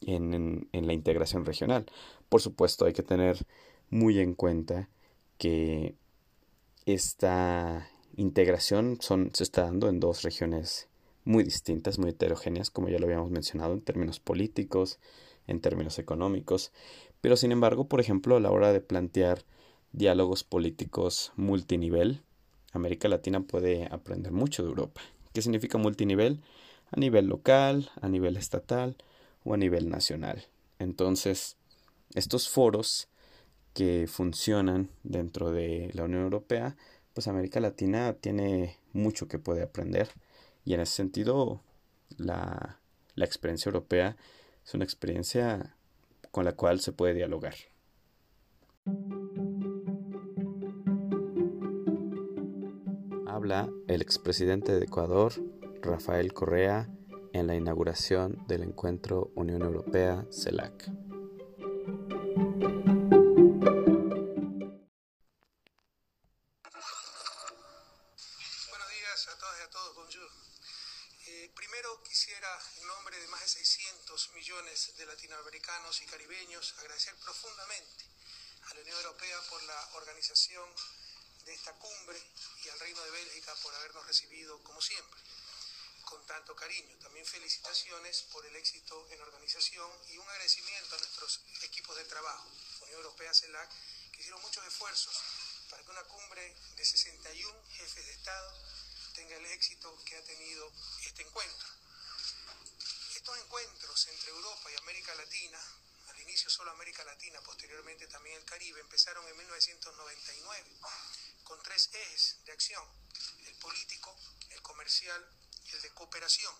en, 0.00 0.32
en, 0.32 0.68
en, 0.72 0.86
la 0.86 0.94
integración 0.94 1.44
regional. 1.44 1.84
Por 2.30 2.40
supuesto, 2.40 2.86
hay 2.86 2.94
que 2.94 3.02
tener 3.02 3.36
muy 3.90 4.18
en 4.18 4.32
cuenta 4.32 4.88
que 5.36 5.94
esta 6.86 7.86
integración 8.16 8.96
son, 9.02 9.28
se 9.34 9.42
está 9.42 9.64
dando 9.64 9.90
en 9.90 10.00
dos 10.00 10.22
regiones 10.22 10.88
muy 11.24 11.44
distintas, 11.44 11.98
muy 11.98 12.08
heterogéneas, 12.08 12.70
como 12.70 12.88
ya 12.88 12.98
lo 12.98 13.04
habíamos 13.04 13.30
mencionado, 13.30 13.74
en 13.74 13.82
términos 13.82 14.20
políticos, 14.20 15.00
en 15.46 15.60
términos 15.60 15.98
económicos. 15.98 16.72
Pero 17.20 17.36
sin 17.36 17.52
embargo, 17.52 17.88
por 17.88 18.00
ejemplo, 18.00 18.36
a 18.36 18.40
la 18.40 18.50
hora 18.50 18.72
de 18.72 18.80
plantear 18.80 19.44
diálogos 19.94 20.42
políticos 20.44 21.32
multinivel, 21.36 22.20
América 22.72 23.08
Latina 23.08 23.40
puede 23.40 23.86
aprender 23.90 24.32
mucho 24.32 24.62
de 24.62 24.68
Europa. 24.68 25.00
¿Qué 25.32 25.40
significa 25.40 25.78
multinivel? 25.78 26.40
A 26.90 26.98
nivel 26.98 27.26
local, 27.26 27.90
a 28.00 28.08
nivel 28.08 28.36
estatal 28.36 28.96
o 29.44 29.54
a 29.54 29.56
nivel 29.56 29.88
nacional. 29.88 30.44
Entonces, 30.78 31.56
estos 32.14 32.48
foros 32.48 33.08
que 33.72 34.06
funcionan 34.08 34.90
dentro 35.04 35.50
de 35.50 35.90
la 35.94 36.04
Unión 36.04 36.22
Europea, 36.22 36.76
pues 37.12 37.28
América 37.28 37.60
Latina 37.60 38.12
tiene 38.14 38.78
mucho 38.92 39.28
que 39.28 39.38
puede 39.38 39.62
aprender 39.62 40.08
y 40.64 40.74
en 40.74 40.80
ese 40.80 40.94
sentido 40.94 41.60
la, 42.16 42.80
la 43.14 43.24
experiencia 43.24 43.68
europea 43.68 44.16
es 44.64 44.74
una 44.74 44.84
experiencia 44.84 45.76
con 46.30 46.44
la 46.44 46.52
cual 46.52 46.80
se 46.80 46.92
puede 46.92 47.14
dialogar. 47.14 47.54
Habla 53.44 53.68
el 53.88 54.00
expresidente 54.00 54.72
de 54.72 54.86
Ecuador, 54.86 55.34
Rafael 55.82 56.32
Correa, 56.32 56.88
en 57.34 57.46
la 57.46 57.54
inauguración 57.54 58.42
del 58.48 58.62
encuentro 58.62 59.32
Unión 59.34 59.60
Europea-CELAC. 59.60 60.86
Buenos 60.86 61.28
días 68.88 69.28
a 69.28 69.38
todas 69.38 69.58
y 69.60 69.62
a 69.62 69.68
todos, 69.68 69.94
bonjour. 69.94 70.30
Eh, 71.26 71.52
primero 71.54 72.02
quisiera, 72.02 72.48
en 72.80 72.86
nombre 72.86 73.18
de 73.18 73.28
más 73.28 73.42
de 73.42 73.48
600 73.48 74.30
millones 74.36 74.94
de 74.96 75.04
latinoamericanos 75.04 76.00
y 76.00 76.06
caribeños, 76.06 76.74
agradecer 76.78 77.14
profundamente 77.22 78.04
a 78.70 78.74
la 78.74 78.80
Unión 78.80 78.96
Europea 78.96 79.36
por 79.50 79.62
la 79.64 79.90
organización 80.00 80.64
de 81.44 81.54
esta 81.54 81.72
cumbre 81.74 82.20
y 82.64 82.68
al 82.68 82.80
Reino 82.80 83.02
de 83.02 83.10
Bélgica 83.10 83.54
por 83.62 83.74
habernos 83.74 84.06
recibido 84.06 84.62
como 84.62 84.80
siempre 84.80 85.20
con 86.04 86.24
tanto 86.26 86.54
cariño. 86.54 86.96
También 86.98 87.26
felicitaciones 87.26 88.22
por 88.32 88.44
el 88.46 88.54
éxito 88.56 89.06
en 89.10 89.20
organización 89.20 89.90
y 90.10 90.18
un 90.18 90.28
agradecimiento 90.28 90.94
a 90.94 90.98
nuestros 90.98 91.40
equipos 91.62 91.96
de 91.96 92.04
trabajo, 92.04 92.48
Unión 92.82 92.98
Europea, 92.98 93.34
CELAC, 93.34 93.70
que 94.12 94.20
hicieron 94.20 94.40
muchos 94.42 94.64
esfuerzos 94.66 95.14
para 95.70 95.82
que 95.82 95.90
una 95.90 96.04
cumbre 96.04 96.54
de 96.76 96.84
61 96.84 97.64
jefes 97.72 98.06
de 98.06 98.12
Estado 98.12 98.54
tenga 99.14 99.36
el 99.36 99.46
éxito 99.46 99.98
que 100.04 100.16
ha 100.16 100.24
tenido 100.24 100.72
este 101.02 101.22
encuentro. 101.22 101.68
Estos 103.14 103.38
encuentros 103.38 104.06
entre 104.08 104.30
Europa 104.30 104.70
y 104.70 104.76
América 104.76 105.14
Latina, 105.14 105.60
al 106.08 106.20
inicio 106.20 106.50
solo 106.50 106.70
América 106.70 107.04
Latina, 107.04 107.40
posteriormente 107.40 108.06
también 108.08 108.36
el 108.36 108.44
Caribe, 108.44 108.80
empezaron 108.80 109.26
en 109.26 109.36
1999 109.36 110.70
con 111.44 111.62
tres 111.62 111.90
ejes 111.92 112.38
de 112.44 112.52
acción, 112.52 112.84
el 113.46 113.54
político, 113.56 114.16
el 114.50 114.62
comercial 114.62 115.22
y 115.66 115.74
el 115.74 115.82
de 115.82 115.90
cooperación. 115.92 116.54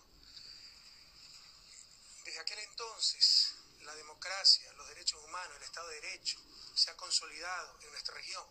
Desde 2.23 2.39
aquel 2.39 2.59
entonces, 2.59 3.53
la 3.81 3.95
democracia, 3.95 4.71
los 4.73 4.87
derechos 4.87 5.23
humanos, 5.23 5.57
el 5.57 5.63
Estado 5.63 5.87
de 5.89 6.01
Derecho 6.01 6.39
se 6.75 6.91
ha 6.91 6.97
consolidado 6.97 7.79
en 7.81 7.91
nuestra 7.91 8.15
región 8.15 8.45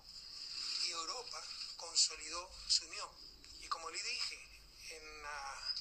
y 0.85 0.90
Europa 0.90 1.42
consolidó 1.77 2.51
su 2.68 2.87
unión. 2.87 3.11
Y 3.61 3.68
como 3.68 3.90
le 3.90 4.03
dije 4.03 4.61
en 4.90 5.23
la 5.23 5.75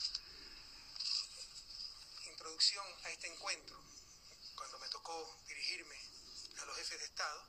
introducción 2.25 2.85
a 3.03 3.09
este 3.09 3.27
encuentro, 3.27 3.79
cuando 4.55 4.79
me 4.79 4.89
tocó 4.89 5.37
dirigirme 5.47 5.99
a 6.61 6.65
los 6.65 6.77
jefes 6.77 6.99
de 6.99 7.05
Estado, 7.05 7.47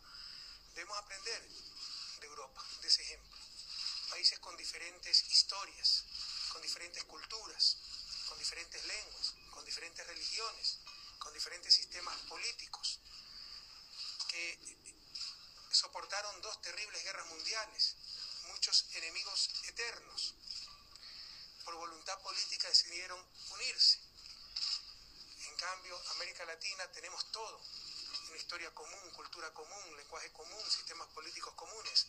debemos 0.75 0.99
aprender 0.99 1.49
Europa, 2.25 2.65
de 2.81 2.89
ese 2.89 3.03
ejemplo. 3.03 3.39
Países 4.11 4.39
con 4.39 4.57
diferentes 4.57 5.25
historias, 5.31 6.05
con 6.53 6.63
diferentes 6.63 7.05
culturas, 7.05 7.77
con 8.29 8.39
diferentes 8.39 8.85
lenguas, 8.85 9.35
con 9.51 9.65
diferentes 9.65 10.07
religiones, 10.07 10.79
con 11.19 11.33
diferentes 11.33 11.75
sistemas 11.75 12.19
políticos, 12.29 13.01
que 14.29 14.59
soportaron 15.71 16.41
dos 16.43 16.61
terribles 16.63 17.03
guerras 17.03 17.27
mundiales, 17.27 17.97
muchos 18.47 18.87
enemigos 18.93 19.51
eternos. 19.65 20.35
Por 21.65 21.75
voluntad 21.77 22.21
política 22.21 22.69
decidieron 22.69 23.19
unirse. 23.51 23.99
En 25.41 25.57
cambio, 25.57 26.01
América 26.11 26.45
Latina 26.45 26.91
tenemos 26.93 27.31
todo, 27.33 27.61
una 28.29 28.39
historia 28.39 28.71
común, 28.73 29.11
cultura 29.15 29.53
común, 29.53 29.97
lenguaje 29.97 30.31
común, 30.33 30.61
sistemas 30.69 31.09
políticos 31.09 31.55
comunes 31.55 32.07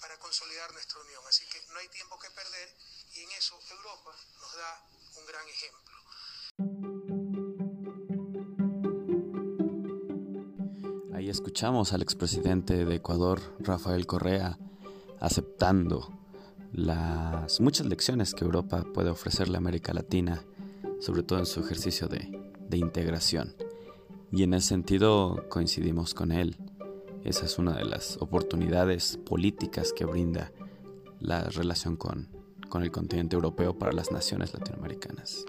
para 0.00 0.18
consolidar 0.18 0.72
nuestra 0.72 1.00
unión. 1.00 1.22
Así 1.28 1.44
que 1.46 1.60
no 1.72 1.78
hay 1.78 1.88
tiempo 1.88 2.18
que 2.18 2.30
perder 2.30 2.68
y 3.14 3.20
en 3.22 3.30
eso 3.32 3.58
Europa 3.70 4.10
nos 4.40 4.56
da 4.56 4.86
un 5.16 5.26
gran 5.26 5.46
ejemplo. 5.48 5.94
Ahí 11.14 11.30
escuchamos 11.30 11.92
al 11.92 12.02
expresidente 12.02 12.84
de 12.84 12.96
Ecuador, 12.96 13.40
Rafael 13.60 14.06
Correa, 14.06 14.58
aceptando 15.20 16.10
las 16.72 17.60
muchas 17.60 17.86
lecciones 17.86 18.34
que 18.34 18.44
Europa 18.44 18.84
puede 18.92 19.10
ofrecerle 19.10 19.56
a 19.56 19.58
América 19.58 19.94
Latina, 19.94 20.44
sobre 21.00 21.22
todo 21.22 21.38
en 21.38 21.46
su 21.46 21.60
ejercicio 21.60 22.08
de, 22.08 22.52
de 22.68 22.76
integración. 22.76 23.54
Y 24.36 24.42
en 24.42 24.52
ese 24.52 24.66
sentido 24.70 25.44
coincidimos 25.48 26.12
con 26.12 26.32
él. 26.32 26.56
Esa 27.22 27.44
es 27.44 27.56
una 27.56 27.76
de 27.76 27.84
las 27.84 28.16
oportunidades 28.16 29.16
políticas 29.24 29.92
que 29.92 30.04
brinda 30.04 30.50
la 31.20 31.44
relación 31.44 31.94
con, 31.94 32.28
con 32.68 32.82
el 32.82 32.90
continente 32.90 33.36
europeo 33.36 33.78
para 33.78 33.92
las 33.92 34.10
naciones 34.10 34.52
latinoamericanas. 34.52 35.46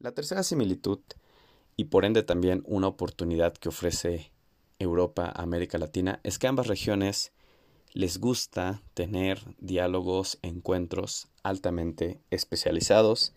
La 0.00 0.10
tercera 0.10 0.42
similitud, 0.42 0.98
y 1.76 1.84
por 1.84 2.04
ende 2.04 2.24
también 2.24 2.64
una 2.66 2.88
oportunidad 2.88 3.52
que 3.52 3.68
ofrece 3.68 4.29
Europa 4.80 5.32
América 5.36 5.78
Latina, 5.78 6.18
es 6.24 6.38
que 6.38 6.48
ambas 6.48 6.66
regiones 6.66 7.32
les 7.92 8.18
gusta 8.18 8.82
tener 8.94 9.40
diálogos, 9.58 10.38
encuentros 10.42 11.28
altamente 11.42 12.20
especializados 12.30 13.32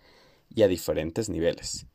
y 0.49 0.63
a 0.63 0.67
diferentes 0.67 1.29
niveles. 1.29 1.85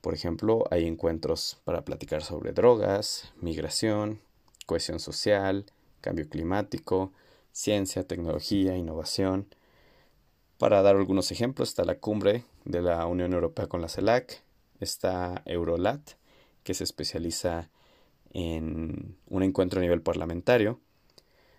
Por 0.00 0.14
ejemplo, 0.14 0.64
hay 0.70 0.86
encuentros 0.86 1.58
para 1.64 1.84
platicar 1.84 2.22
sobre 2.22 2.52
drogas, 2.52 3.32
migración, 3.40 4.20
cohesión 4.66 5.00
social, 5.00 5.66
cambio 6.00 6.28
climático, 6.28 7.12
ciencia, 7.52 8.04
tecnología, 8.06 8.76
innovación. 8.76 9.48
Para 10.56 10.82
dar 10.82 10.96
algunos 10.96 11.32
ejemplos, 11.32 11.70
está 11.70 11.84
la 11.84 11.98
cumbre 11.98 12.44
de 12.64 12.82
la 12.82 13.04
Unión 13.06 13.32
Europea 13.32 13.66
con 13.66 13.82
la 13.82 13.88
CELAC, 13.88 14.42
está 14.80 15.42
Eurolat, 15.44 16.12
que 16.62 16.74
se 16.74 16.84
especializa 16.84 17.70
en 18.32 19.16
un 19.26 19.42
encuentro 19.42 19.80
a 19.80 19.82
nivel 19.82 20.02
parlamentario. 20.02 20.80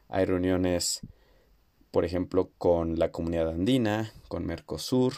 Hay 0.07 0.25
reuniones, 0.25 1.01
por 1.91 2.05
ejemplo, 2.05 2.51
con 2.57 2.97
la 2.97 3.11
comunidad 3.11 3.49
andina, 3.49 4.13
con 4.27 4.45
Mercosur. 4.45 5.13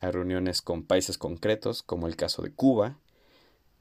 Hay 0.00 0.10
reuniones 0.10 0.62
con 0.62 0.84
países 0.84 1.18
concretos, 1.18 1.82
como 1.82 2.06
el 2.06 2.16
caso 2.16 2.42
de 2.42 2.52
Cuba. 2.52 2.98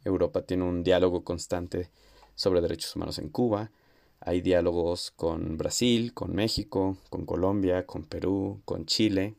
Europa 0.04 0.44
tiene 0.44 0.64
un 0.64 0.84
diálogo 0.84 1.24
constante 1.24 1.90
sobre 2.36 2.62
derechos 2.62 2.96
humanos 2.96 3.20
en 3.20 3.30
Cuba. 3.30 3.72
Hay 4.20 4.42
diálogos 4.42 5.12
con 5.12 5.58
Brasil, 5.58 6.14
con 6.14 6.36
México, 6.36 6.98
con 7.10 7.26
Colombia, 7.26 7.86
con 7.86 8.04
Perú, 8.04 8.62
con 8.66 8.86
Chile. 8.86 9.36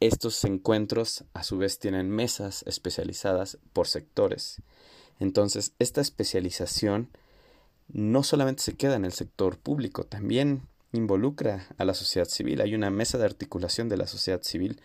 Estos 0.00 0.44
encuentros 0.44 1.24
a 1.34 1.42
su 1.44 1.58
vez 1.58 1.78
tienen 1.78 2.10
mesas 2.10 2.62
especializadas 2.66 3.58
por 3.72 3.86
sectores 3.86 4.62
entonces, 5.20 5.74
esta 5.78 6.00
especialización 6.00 7.10
no 7.92 8.22
solamente 8.22 8.62
se 8.62 8.74
queda 8.74 8.96
en 8.96 9.04
el 9.04 9.12
sector 9.12 9.58
público, 9.58 10.04
también 10.04 10.62
involucra 10.92 11.68
a 11.78 11.84
la 11.84 11.94
sociedad 11.94 12.26
civil. 12.26 12.60
Hay 12.60 12.74
una 12.74 12.90
mesa 12.90 13.18
de 13.18 13.26
articulación 13.26 13.88
de 13.88 13.98
la 13.98 14.06
sociedad 14.06 14.42
civil 14.42 14.80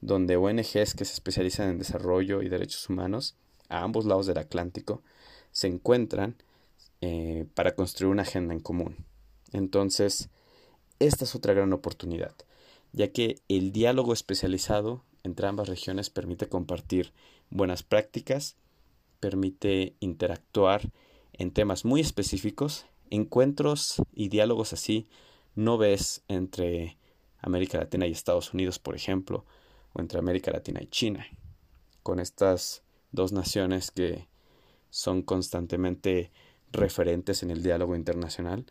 donde 0.00 0.36
ONGs 0.36 0.94
que 0.94 1.04
se 1.04 1.12
especializan 1.14 1.68
en 1.68 1.78
desarrollo 1.78 2.42
y 2.42 2.48
derechos 2.48 2.88
humanos 2.88 3.36
a 3.68 3.82
ambos 3.82 4.04
lados 4.04 4.26
del 4.26 4.38
Atlántico 4.38 5.02
se 5.50 5.66
encuentran 5.66 6.36
eh, 7.00 7.46
para 7.54 7.74
construir 7.74 8.10
una 8.12 8.22
agenda 8.22 8.54
en 8.54 8.60
común. 8.60 9.04
Entonces, 9.52 10.30
esta 11.00 11.24
es 11.24 11.34
otra 11.34 11.54
gran 11.54 11.72
oportunidad, 11.72 12.34
ya 12.92 13.12
que 13.12 13.40
el 13.48 13.72
diálogo 13.72 14.12
especializado 14.12 15.02
entre 15.24 15.46
ambas 15.46 15.68
regiones 15.68 16.10
permite 16.10 16.48
compartir 16.48 17.12
buenas 17.50 17.82
prácticas 17.82 18.56
permite 19.22 19.94
interactuar 20.00 20.90
en 21.32 21.52
temas 21.52 21.84
muy 21.84 22.00
específicos. 22.00 22.86
Encuentros 23.08 24.02
y 24.12 24.28
diálogos 24.28 24.72
así 24.72 25.06
no 25.54 25.78
ves 25.78 26.24
entre 26.26 26.98
América 27.38 27.78
Latina 27.78 28.08
y 28.08 28.10
Estados 28.10 28.52
Unidos, 28.52 28.80
por 28.80 28.96
ejemplo, 28.96 29.46
o 29.92 30.00
entre 30.00 30.18
América 30.18 30.50
Latina 30.50 30.80
y 30.82 30.88
China, 30.88 31.24
con 32.02 32.18
estas 32.18 32.82
dos 33.12 33.30
naciones 33.30 33.92
que 33.92 34.26
son 34.90 35.22
constantemente 35.22 36.32
referentes 36.72 37.44
en 37.44 37.52
el 37.52 37.62
diálogo 37.62 37.94
internacional, 37.94 38.66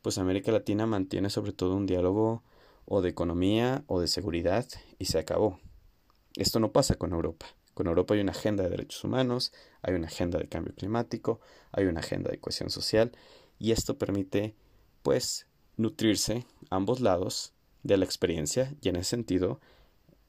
pues 0.00 0.18
América 0.18 0.50
Latina 0.50 0.84
mantiene 0.84 1.30
sobre 1.30 1.52
todo 1.52 1.76
un 1.76 1.86
diálogo 1.86 2.42
o 2.86 3.02
de 3.02 3.10
economía 3.10 3.84
o 3.86 4.00
de 4.00 4.08
seguridad 4.08 4.66
y 4.98 5.04
se 5.04 5.20
acabó. 5.20 5.60
Esto 6.34 6.58
no 6.58 6.72
pasa 6.72 6.96
con 6.96 7.12
Europa. 7.12 7.46
Con 7.74 7.86
Europa 7.86 8.14
hay 8.14 8.20
una 8.20 8.32
agenda 8.32 8.64
de 8.64 8.70
derechos 8.70 9.02
humanos, 9.04 9.52
hay 9.80 9.94
una 9.94 10.06
agenda 10.06 10.38
de 10.38 10.48
cambio 10.48 10.74
climático, 10.74 11.40
hay 11.72 11.86
una 11.86 12.00
agenda 12.00 12.30
de 12.30 12.38
cohesión 12.38 12.70
social 12.70 13.12
y 13.58 13.72
esto 13.72 13.96
permite 13.96 14.54
pues 15.02 15.46
nutrirse 15.76 16.46
ambos 16.70 17.00
lados 17.00 17.54
de 17.82 17.96
la 17.96 18.04
experiencia 18.04 18.74
y 18.80 18.88
en 18.88 18.96
ese 18.96 19.10
sentido 19.10 19.60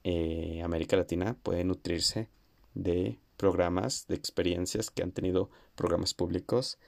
eh, 0.04 0.62
América 0.62 0.96
Latina 0.96 1.36
puede 1.42 1.64
nutrirse 1.64 2.28
de 2.74 3.18
programas, 3.36 4.06
de 4.08 4.14
experiencias 4.14 4.90
que 4.90 5.02
han 5.02 5.12
tenido 5.12 5.50
programas 5.74 6.14
públicos 6.14 6.78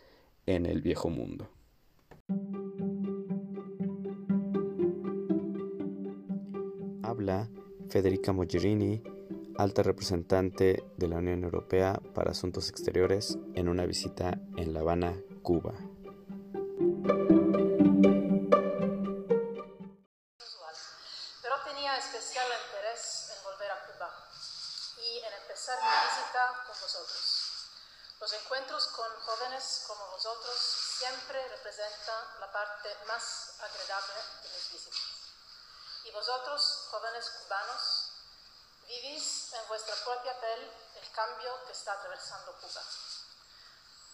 en 0.46 0.66
el 0.66 0.80
viejo 0.80 1.10
mundo. 1.10 1.48
Habla 7.02 7.48
Federica 7.88 8.32
Mogherini 8.32 9.02
alta 9.58 9.82
representante 9.82 10.84
de 10.96 11.08
la 11.08 11.16
Unión 11.16 11.44
Europea 11.44 11.98
para 12.14 12.32
Asuntos 12.32 12.68
Exteriores 12.68 13.38
en 13.54 13.68
una 13.68 13.86
visita 13.86 14.38
en 14.56 14.74
La 14.74 14.80
Habana, 14.80 15.16
Cuba. 15.42 15.72
Pero 21.42 21.56
tenía 21.64 21.96
especial 21.96 22.46
interés 22.68 23.32
en 23.36 23.44
volver 23.44 23.70
a 23.70 23.86
Cuba 23.86 24.10
y 24.98 25.18
en 25.18 25.32
empezar 25.42 25.78
mi 25.80 25.88
visita 25.88 26.64
con 26.66 26.76
vosotros. 26.80 27.46
Los 28.20 28.32
encuentros 28.32 28.86
con 28.88 29.10
jóvenes 29.20 29.84
como 29.86 30.10
vosotros 30.12 30.56
siempre 30.98 31.48
representan 31.48 32.40
la 32.40 32.52
parte 32.52 32.88
más 33.08 33.56
agradable 33.60 34.14
de 34.42 34.48
mis 34.48 34.72
visitas. 34.72 35.16
Y 36.04 36.12
vosotros, 36.12 36.88
jóvenes 36.90 37.30
cubanos, 37.30 37.95
Vivís 38.86 39.52
en 39.52 39.66
vuestra 39.66 39.96
propia 40.04 40.38
piel 40.38 40.72
el 40.94 41.10
cambio 41.10 41.64
que 41.66 41.72
está 41.72 41.92
atravesando 41.92 42.52
Cuba. 42.60 42.82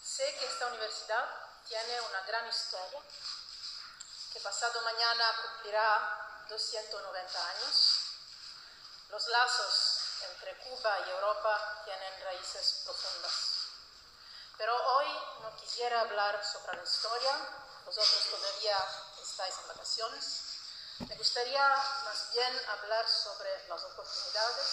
Sé 0.02 0.34
que 0.38 0.46
esta 0.46 0.66
universidad 0.68 1.28
tiene 1.68 2.00
una 2.00 2.22
gran 2.22 2.48
historia, 2.48 3.00
que 4.32 4.40
pasado 4.40 4.80
mañana 4.80 5.30
cumplirá 5.42 6.46
290 6.48 7.48
años. 7.48 7.98
Los 9.10 9.26
lazos 9.28 10.00
entre 10.22 10.56
Cuba 10.56 11.00
y 11.06 11.10
Europa 11.10 11.82
tienen 11.84 12.24
raíces 12.24 12.80
profundas. 12.84 13.32
Pero 14.56 14.74
hoy 14.94 15.08
no 15.42 15.54
quisiera 15.56 16.00
hablar 16.00 16.42
sobre 16.44 16.78
la 16.78 16.82
historia, 16.82 17.32
vosotros 17.84 18.24
todavía 18.30 18.78
estáis 19.22 19.54
en 19.58 19.68
vacaciones 19.68 20.51
me 21.00 21.16
gustaría 21.16 21.66
más 22.04 22.30
bien 22.34 22.52
hablar 22.68 23.04
sobre 23.08 23.48
las 23.68 23.84
oportunidades, 23.84 24.66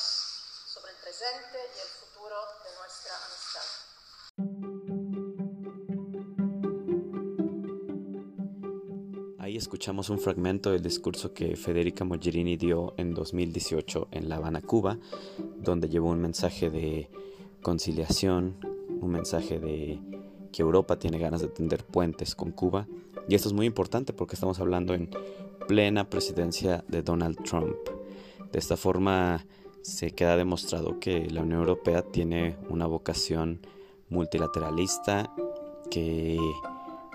sobre 0.68 0.92
el 0.92 0.98
presente 0.98 1.58
y 1.76 1.80
el 1.80 1.88
futuro 1.88 2.36
de 2.64 2.72
nuestra 2.78 3.14
amistad. 3.26 3.68
Ahí 9.40 9.58
escuchamos 9.58 10.10
un 10.10 10.20
fragmento 10.20 10.72
del 10.72 10.84
discurso 10.84 11.34
que 11.34 11.56
Federica 11.56 12.04
Mogherini 12.04 12.58
dio 12.58 12.94
en 12.98 13.14
2018 13.14 14.10
en 14.12 14.30
La 14.30 14.36
Habana, 14.36 14.62
Cuba, 14.62 15.00
donde 15.38 15.90
llevó 15.90 16.10
un 16.10 16.22
mensaje 16.22 16.70
de 16.70 17.10
conciliación, 17.62 18.60
un 19.02 19.10
mensaje 19.10 19.60
de 19.60 20.00
que 20.52 20.62
Europa 20.62 21.00
tiene 21.00 21.18
ganas 21.18 21.42
de 21.42 21.48
tender 21.48 21.84
puentes 21.86 22.36
con 22.36 22.52
Cuba. 22.52 22.88
Y 23.28 23.36
esto 23.36 23.48
es 23.48 23.54
muy 23.54 23.66
importante 23.66 24.14
porque 24.14 24.36
estamos 24.36 24.60
hablando 24.60 24.94
en 24.94 25.10
plena 25.70 26.10
presidencia 26.10 26.84
de 26.88 27.04
Donald 27.04 27.44
Trump. 27.44 27.78
De 28.52 28.58
esta 28.58 28.76
forma 28.76 29.46
se 29.84 30.10
queda 30.16 30.36
demostrado 30.36 31.00
que 31.00 31.30
la 31.30 31.44
Unión 31.44 31.60
Europea 31.60 32.02
tiene 32.02 32.58
una 32.70 32.88
vocación 32.88 33.62
multilateralista 34.10 35.32
que 35.92 36.40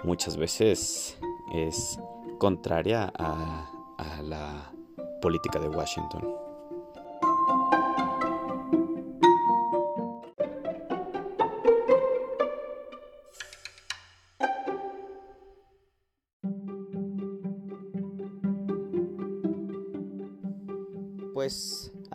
muchas 0.05 0.37
veces 0.37 1.19
es 1.53 1.99
contraria 2.39 3.13
a, 3.19 3.69
a 3.99 4.23
la 4.23 4.73
política 5.21 5.59
de 5.59 5.69
Washington. 5.69 6.44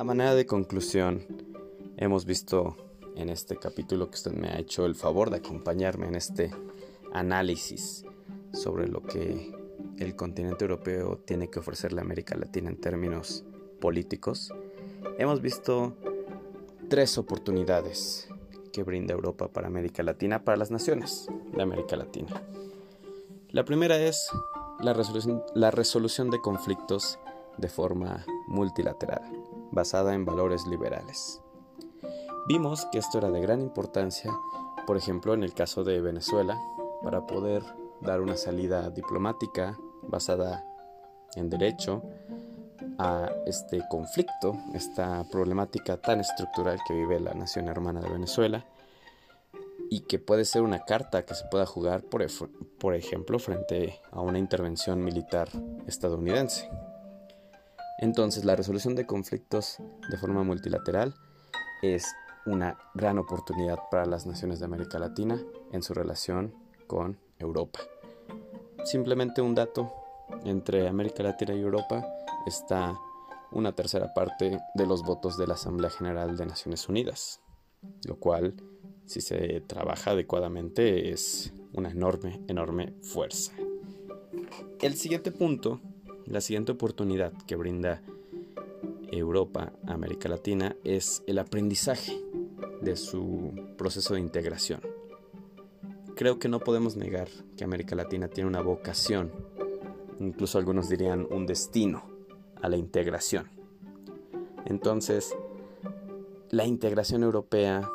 Manera 0.10 0.34
de 0.34 0.48
conclusión, 0.48 1.24
hemos 1.95 2.26
visto 2.26 2.76
en 3.15 3.30
este 3.30 3.58
capítulo 3.58 4.10
que 4.10 4.15
usted 4.15 4.32
me 4.32 4.48
ha 4.48 4.58
hecho 4.58 4.88
el 4.88 4.95
favor 4.95 5.30
de 5.30 5.38
acompañarme 5.38 6.08
en 6.08 6.15
este 6.15 6.50
análisis 7.13 8.04
sobre 8.52 8.88
lo 8.88 9.04
que 9.04 9.54
el 10.00 10.15
continente 10.15 10.65
europeo 10.65 11.19
tiene 11.19 11.52
que 11.52 11.60
ofrecerle 11.60 12.02
a 12.02 12.06
América 12.06 12.36
Latina 12.36 12.72
en 12.72 12.82
términos 12.82 13.45
políticos, 13.80 14.52
hemos 15.19 15.43
visto 15.43 15.95
tres 16.89 17.19
oportunidades 17.19 18.28
que 18.74 18.82
brinda 18.82 19.13
Europa 19.13 19.50
para 19.50 19.67
América 19.67 20.02
Latina, 20.02 20.43
para 20.43 20.58
las 20.58 20.72
naciones 20.72 21.28
de 21.56 21.62
América 21.62 21.95
Latina. 21.95 22.41
La 23.52 23.63
primera 23.63 23.95
es 24.00 24.28
la 24.80 24.93
resolución, 24.93 25.43
la 25.54 25.69
resolución 25.69 26.32
de 26.32 26.41
conflictos 26.41 27.19
de 27.60 27.69
forma 27.69 28.26
multilateral, 28.48 29.22
basada 29.71 30.13
en 30.13 30.25
valores 30.25 30.65
liberales. 30.67 31.41
Vimos 32.47 32.86
que 32.91 32.99
esto 32.99 33.17
era 33.17 33.29
de 33.29 33.41
gran 33.41 33.62
importancia, 33.62 34.32
por 34.88 34.97
ejemplo, 34.97 35.34
en 35.34 35.43
el 35.43 35.53
caso 35.53 35.84
de 35.84 36.01
Venezuela, 36.01 36.60
para 37.03 37.27
poder 37.27 37.63
dar 38.01 38.21
una 38.21 38.38
salida 38.38 38.89
diplomática 38.89 39.77
basada 40.03 40.65
en 41.36 41.49
derecho 41.49 42.01
a 42.97 43.29
este 43.45 43.82
conflicto, 43.89 44.58
esta 44.73 45.23
problemática 45.32 45.97
tan 45.97 46.19
estructural 46.19 46.79
que 46.88 46.93
vive 46.93 47.19
la 47.19 47.34
nación 47.34 47.67
hermana 47.67 48.01
de 48.01 48.10
Venezuela 48.10 48.65
y 49.89 50.01
que 50.01 50.19
puede 50.19 50.45
ser 50.45 50.62
una 50.62 50.86
carta 50.86 51.25
que 51.25 51.34
se 51.34 51.45
pueda 51.45 51.65
jugar, 51.65 52.03
por, 52.03 52.93
ejemplo, 52.95 53.39
frente 53.39 53.99
a 54.12 54.21
una 54.21 54.38
intervención 54.38 55.03
militar 55.03 55.49
estadounidense. 55.88 56.69
Entonces, 58.01 58.45
la 58.45 58.55
resolución 58.55 58.95
de 58.95 59.05
conflictos 59.05 59.77
de 60.09 60.17
forma 60.17 60.43
multilateral 60.43 61.13
es 61.81 62.05
una 62.45 62.77
gran 62.93 63.19
oportunidad 63.19 63.77
para 63.91 64.05
las 64.05 64.25
naciones 64.25 64.59
de 64.59 64.65
América 64.65 64.99
Latina 64.99 65.39
en 65.73 65.83
su 65.83 65.93
relación 65.93 66.53
con 66.88 67.17
Europa. 67.38 67.79
Simplemente 68.85 69.41
un 69.41 69.53
dato, 69.53 69.93
entre 70.45 70.88
América 70.88 71.23
Latina 71.23 71.53
y 71.53 71.59
Europa 71.59 72.05
está 72.45 72.97
una 73.51 73.73
tercera 73.73 74.13
parte 74.13 74.59
de 74.75 74.85
los 74.85 75.03
votos 75.03 75.38
de 75.38 75.47
la 75.47 75.55
Asamblea 75.55 75.89
General 75.89 76.38
de 76.38 76.45
Naciones 76.45 76.88
Unidas, 76.88 77.41
lo 78.07 78.15
cual, 78.17 78.55
si 79.05 79.19
se 79.19 79.62
trabaja 79.62 80.12
adecuadamente, 80.12 81.12
es 81.12 81.53
una 81.73 81.89
enorme, 81.89 82.39
enorme 82.47 82.93
fuerza. 83.01 83.51
El 84.81 84.95
siguiente 84.95 85.31
punto, 85.31 85.81
la 86.29 86.41
siguiente 86.41 86.71
oportunidad 86.71 87.33
que 87.45 87.55
brinda 87.55 88.01
Europa 89.11 89.73
a 89.87 89.93
América 89.93 90.29
Latina 90.29 90.75
es 90.83 91.23
el 91.27 91.39
aprendizaje 91.39 92.17
de 92.81 92.95
su 92.95 93.53
proceso 93.77 94.13
de 94.13 94.21
integración 94.21 94.81
creo 96.19 96.37
que 96.37 96.49
no 96.49 96.59
podemos 96.59 96.97
negar 96.97 97.29
que 97.55 97.63
América 97.63 97.95
Latina 97.95 98.27
tiene 98.27 98.49
una 98.49 98.59
vocación, 98.59 99.31
incluso 100.19 100.57
algunos 100.57 100.89
dirían 100.89 101.25
un 101.31 101.45
destino 101.45 102.03
a 102.61 102.67
la 102.67 102.75
integración. 102.75 103.49
Entonces, 104.65 105.33
la 106.49 106.65
integración 106.65 107.23
europea 107.23 107.89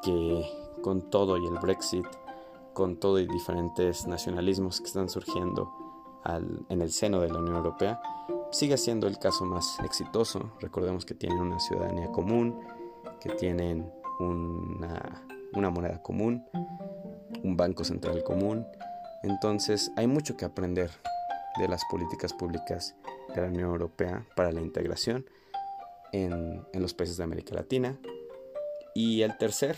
que 0.00 0.46
con 0.80 1.10
todo 1.10 1.38
y 1.38 1.44
el 1.44 1.58
Brexit, 1.58 2.06
con 2.72 2.98
todo 2.98 3.18
y 3.18 3.26
diferentes 3.26 4.06
nacionalismos 4.06 4.80
que 4.80 4.86
están 4.86 5.08
surgiendo 5.08 5.68
en 6.68 6.82
el 6.82 6.90
seno 6.90 7.20
de 7.20 7.28
la 7.28 7.38
Unión 7.38 7.56
Europea, 7.56 8.00
sigue 8.50 8.76
siendo 8.76 9.06
el 9.06 9.18
caso 9.18 9.44
más 9.44 9.78
exitoso. 9.84 10.52
Recordemos 10.60 11.04
que 11.04 11.14
tienen 11.14 11.38
una 11.38 11.58
ciudadanía 11.60 12.10
común, 12.12 12.60
que 13.20 13.30
tienen 13.30 13.90
una, 14.18 15.26
una 15.52 15.70
moneda 15.70 16.02
común 16.02 16.44
un 17.42 17.56
banco 17.56 17.84
central 17.84 18.22
común. 18.22 18.66
Entonces 19.22 19.90
hay 19.96 20.06
mucho 20.06 20.36
que 20.36 20.44
aprender 20.44 20.90
de 21.58 21.68
las 21.68 21.84
políticas 21.86 22.32
públicas 22.32 22.94
de 23.34 23.40
la 23.40 23.48
Unión 23.48 23.70
Europea 23.70 24.26
para 24.34 24.52
la 24.52 24.60
integración 24.60 25.24
en, 26.12 26.64
los 26.74 26.94
países 26.94 27.16
de 27.16 27.24
América 27.24 27.54
Latina. 27.54 27.98
Y 28.94 29.22
el 29.22 29.36
tercer 29.36 29.76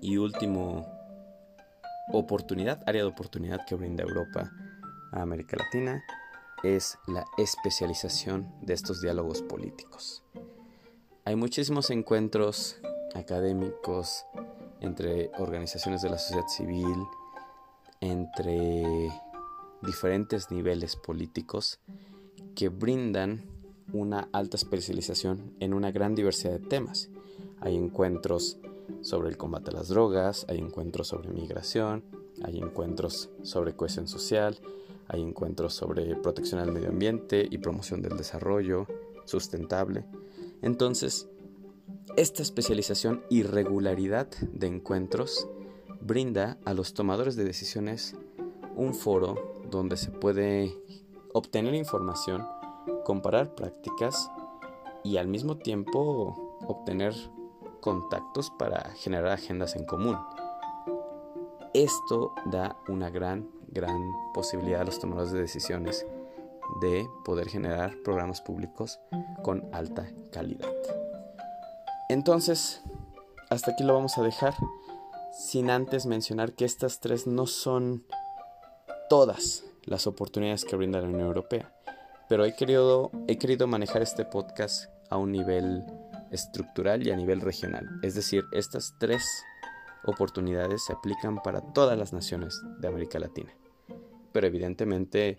y 0.00 0.16
último 0.16 0.86
oportunidad, 2.12 2.82
área 2.86 3.02
de 3.02 3.08
oportunidad 3.08 3.66
que 3.66 3.74
brinda 3.74 4.04
Europa 4.04 4.50
a 5.12 5.22
América 5.22 5.56
Latina 5.56 6.04
es 6.62 6.98
la 7.06 7.24
especialización 7.38 8.52
de 8.60 8.74
estos 8.74 9.00
diálogos 9.00 9.42
políticos. 9.42 10.22
Hay 11.24 11.36
muchísimos 11.36 11.90
encuentros 11.90 12.80
académicos, 13.14 14.24
entre 14.80 15.30
organizaciones 15.38 16.02
de 16.02 16.10
la 16.10 16.18
sociedad 16.18 16.48
civil, 16.48 16.96
entre 18.00 19.10
diferentes 19.82 20.50
niveles 20.50 20.96
políticos 20.96 21.80
que 22.54 22.68
brindan 22.68 23.44
una 23.92 24.28
alta 24.32 24.56
especialización 24.56 25.54
en 25.60 25.74
una 25.74 25.90
gran 25.90 26.14
diversidad 26.14 26.52
de 26.52 26.66
temas. 26.66 27.10
Hay 27.60 27.76
encuentros 27.76 28.58
sobre 29.02 29.28
el 29.28 29.36
combate 29.36 29.70
a 29.70 29.74
las 29.74 29.88
drogas, 29.88 30.46
hay 30.48 30.58
encuentros 30.58 31.08
sobre 31.08 31.30
migración, 31.30 32.04
hay 32.42 32.58
encuentros 32.58 33.30
sobre 33.42 33.74
cohesión 33.74 34.08
social, 34.08 34.58
hay 35.12 35.22
encuentros 35.22 35.74
sobre 35.74 36.14
protección 36.16 36.60
al 36.60 36.72
medio 36.72 36.88
ambiente 36.88 37.46
y 37.50 37.58
promoción 37.58 38.00
del 38.00 38.16
desarrollo 38.16 38.86
sustentable. 39.24 40.04
Entonces, 40.62 41.28
esta 42.16 42.42
especialización 42.42 43.24
y 43.28 43.42
regularidad 43.42 44.28
de 44.52 44.68
encuentros 44.68 45.48
brinda 46.00 46.58
a 46.64 46.74
los 46.74 46.94
tomadores 46.94 47.34
de 47.34 47.44
decisiones 47.44 48.16
un 48.76 48.94
foro 48.94 49.34
donde 49.70 49.96
se 49.96 50.10
puede 50.10 50.72
obtener 51.34 51.74
información, 51.74 52.46
comparar 53.04 53.54
prácticas 53.54 54.30
y 55.02 55.16
al 55.16 55.26
mismo 55.26 55.56
tiempo 55.56 56.58
obtener 56.66 57.14
contactos 57.80 58.50
para 58.50 58.90
generar 58.94 59.32
agendas 59.32 59.74
en 59.74 59.84
común. 59.84 60.16
Esto 61.72 62.34
da 62.46 62.76
una 62.88 63.10
gran, 63.10 63.48
gran 63.72 64.12
posibilidad 64.34 64.82
a 64.82 64.84
los 64.84 64.98
tomadores 64.98 65.32
de 65.32 65.40
decisiones 65.40 66.06
de 66.80 67.08
poder 67.24 67.48
generar 67.48 67.96
programas 68.04 68.40
públicos 68.40 69.00
con 69.42 69.68
alta 69.72 70.08
calidad. 70.30 70.72
Entonces, 72.08 72.82
hasta 73.50 73.72
aquí 73.72 73.84
lo 73.84 73.94
vamos 73.94 74.18
a 74.18 74.22
dejar, 74.22 74.54
sin 75.32 75.70
antes 75.70 76.06
mencionar 76.06 76.52
que 76.54 76.64
estas 76.64 77.00
tres 77.00 77.26
no 77.26 77.46
son 77.46 78.04
todas 79.08 79.64
las 79.84 80.06
oportunidades 80.06 80.64
que 80.64 80.76
brinda 80.76 81.00
la 81.00 81.08
Unión 81.08 81.26
Europea, 81.26 81.72
pero 82.28 82.44
he 82.44 82.54
querido, 82.54 83.10
he 83.26 83.38
querido 83.38 83.66
manejar 83.66 84.02
este 84.02 84.24
podcast 84.24 84.90
a 85.08 85.16
un 85.16 85.32
nivel 85.32 85.84
estructural 86.30 87.06
y 87.06 87.10
a 87.10 87.16
nivel 87.16 87.40
regional. 87.40 87.88
Es 88.02 88.14
decir, 88.14 88.44
estas 88.52 88.94
tres 88.98 89.24
oportunidades 90.04 90.84
se 90.84 90.92
aplican 90.92 91.42
para 91.42 91.60
todas 91.60 91.98
las 91.98 92.12
naciones 92.12 92.60
de 92.78 92.88
América 92.88 93.18
Latina. 93.18 93.52
Pero 94.32 94.46
evidentemente 94.46 95.36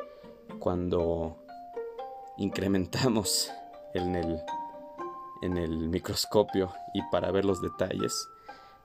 cuando 0.59 1.37
incrementamos 2.37 3.51
en 3.93 4.15
el 4.15 4.41
en 5.41 5.57
el 5.57 5.89
microscopio 5.89 6.71
y 6.93 7.01
para 7.11 7.31
ver 7.31 7.45
los 7.45 7.61
detalles, 7.61 8.29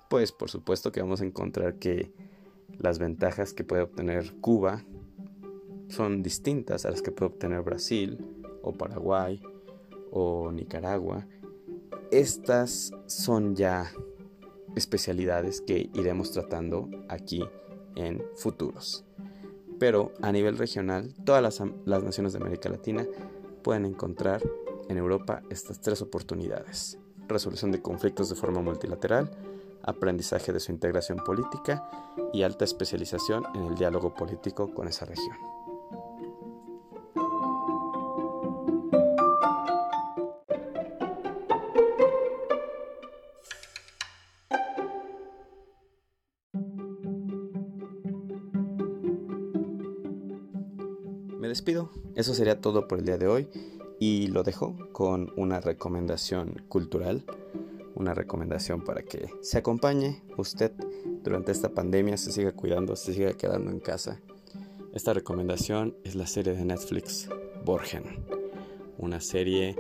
pues 0.09 0.33
por 0.33 0.51
supuesto 0.51 0.91
que 0.91 1.03
vamos 1.03 1.21
a 1.21 1.25
encontrar 1.25 1.75
que 1.75 2.13
las 2.79 2.99
ventajas 2.99 3.53
que 3.53 3.65
puede 3.65 3.83
obtener 3.83 4.35
Cuba 4.41 4.83
son 5.89 6.23
distintas 6.23 6.85
a 6.85 6.91
las 6.91 7.03
que 7.03 7.13
puede 7.13 7.33
obtener 7.33 7.63
Brasil 7.63 8.19
o 8.63 8.73
Paraguay 8.73 9.41
o 10.11 10.51
Nicaragua. 10.51 11.27
Estas 12.11 12.93
son 13.07 13.55
ya 13.55 13.93
especialidades 14.75 15.61
que 15.61 15.91
iremos 15.95 16.33
tratando 16.33 16.89
aquí 17.09 17.45
en 17.95 18.23
futuros. 18.35 19.06
Pero 19.79 20.13
a 20.23 20.33
nivel 20.33 20.59
regional 20.59 21.15
todas 21.25 21.43
las, 21.43 21.63
las 21.85 22.03
naciones 22.03 22.33
de 22.33 22.39
América 22.39 22.69
Latina 22.69 23.07
pueden 23.63 23.85
encontrar 23.85 24.43
en 24.89 24.97
Europa 24.97 25.43
estas 25.51 25.81
tres 25.81 26.03
oportunidades. 26.03 26.99
Resolución 27.29 27.73
de 27.73 27.83
conflictos 27.83 28.29
de 28.29 28.37
forma 28.37 28.61
multilateral, 28.61 29.31
aprendizaje 29.83 30.53
de 30.53 30.61
su 30.61 30.73
integración 30.73 31.19
política 31.19 31.89
y 32.33 32.43
alta 32.43 32.65
especialización 32.65 33.45
en 33.55 33.65
el 33.65 33.75
diálogo 33.75 34.15
político 34.15 34.73
con 34.73 34.89
esa 34.89 35.07
región. 35.07 35.56
Eso 52.15 52.33
sería 52.33 52.61
todo 52.61 52.87
por 52.87 53.01
el 53.01 53.05
día 53.05 53.19
de 53.19 53.27
hoy 53.27 53.49
y 53.99 54.29
lo 54.29 54.45
dejo 54.45 54.77
con 54.93 55.33
una 55.37 55.61
recomendación 55.61 56.63
cultural, 56.69 57.25
una 57.97 58.15
recomendación 58.15 58.85
para 58.85 59.03
que 59.03 59.31
se 59.41 59.59
acompañe 59.59 60.23
usted 60.37 60.71
durante 61.25 61.51
esta 61.51 61.71
pandemia, 61.71 62.19
se 62.19 62.31
siga 62.31 62.53
cuidando, 62.53 62.95
se 62.95 63.15
siga 63.15 63.33
quedando 63.33 63.73
en 63.73 63.81
casa. 63.81 64.21
Esta 64.93 65.13
recomendación 65.13 65.97
es 66.05 66.15
la 66.15 66.29
serie 66.29 66.55
de 66.55 66.65
Netflix 66.65 67.29
Borgen, 67.65 68.25
una 68.99 69.21
serie 69.21 69.75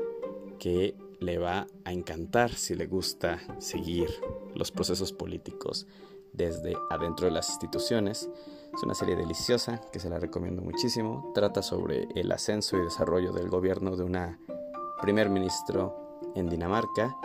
que 0.59 0.97
le 1.21 1.39
va 1.39 1.69
a 1.85 1.93
encantar 1.93 2.53
si 2.53 2.75
le 2.75 2.87
gusta 2.87 3.41
seguir 3.61 4.09
los 4.57 4.73
procesos 4.73 5.13
políticos 5.13 5.87
desde 6.37 6.77
adentro 6.91 7.27
de 7.27 7.33
las 7.33 7.49
instituciones 7.49 8.29
es 8.75 8.83
una 8.83 8.95
serie 8.95 9.17
deliciosa 9.17 9.81
que 9.91 10.01
se 10.01 10.11
la 10.11 10.19
recomiendo 10.19 10.61
muchísimo. 10.61 11.33
Trata 11.35 11.63
sobre 11.63 12.09
el 12.15 12.31
ascenso 12.31 12.77
y 12.77 12.83
desarrollo 12.83 13.33
del 13.33 13.49
gobierno 13.49 13.97
de 13.97 14.05
una 14.05 14.39
primer 15.01 15.31
ministro 15.31 16.21
en 16.35 16.49
Dinamarca 16.49 17.17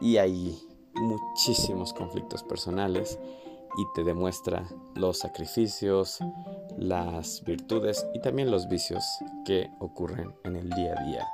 y 0.00 0.16
hay 0.16 0.58
muchísimos 0.94 1.92
conflictos 1.92 2.42
personales 2.42 3.18
y 3.76 3.84
te 3.94 4.02
demuestra 4.02 4.66
los 4.96 5.18
sacrificios, 5.18 6.18
las 6.76 7.44
virtudes 7.44 8.06
y 8.14 8.20
también 8.20 8.50
los 8.50 8.68
vicios 8.68 9.04
que 9.44 9.70
ocurren 9.78 10.34
en 10.44 10.56
el 10.56 10.68
día 10.70 10.94
a 10.96 11.04
día 11.04 11.28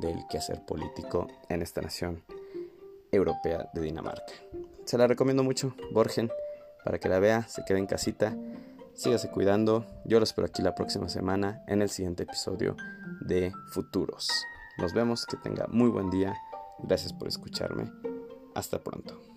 del 0.00 0.26
quehacer 0.28 0.64
político 0.64 1.28
en 1.48 1.62
esta 1.62 1.80
nación 1.80 2.24
europea 3.12 3.70
de 3.72 3.82
Dinamarca. 3.82 4.32
Se 4.84 4.98
la 4.98 5.06
recomiendo 5.06 5.42
mucho, 5.42 5.74
Borgen, 5.92 6.30
para 6.86 6.98
que 6.98 7.10
la 7.10 7.18
vea, 7.18 7.46
se 7.48 7.64
quede 7.66 7.80
en 7.80 7.86
casita 7.86 8.34
Sígase 8.96 9.30
cuidando. 9.30 9.84
Yo 10.06 10.18
lo 10.18 10.24
espero 10.24 10.46
aquí 10.46 10.62
la 10.62 10.74
próxima 10.74 11.10
semana 11.10 11.62
en 11.66 11.82
el 11.82 11.90
siguiente 11.90 12.22
episodio 12.22 12.76
de 13.20 13.52
Futuros. 13.68 14.26
Nos 14.78 14.94
vemos, 14.94 15.26
que 15.26 15.36
tenga 15.36 15.66
muy 15.68 15.90
buen 15.90 16.08
día. 16.08 16.34
Gracias 16.78 17.12
por 17.12 17.28
escucharme. 17.28 17.92
Hasta 18.54 18.82
pronto. 18.82 19.35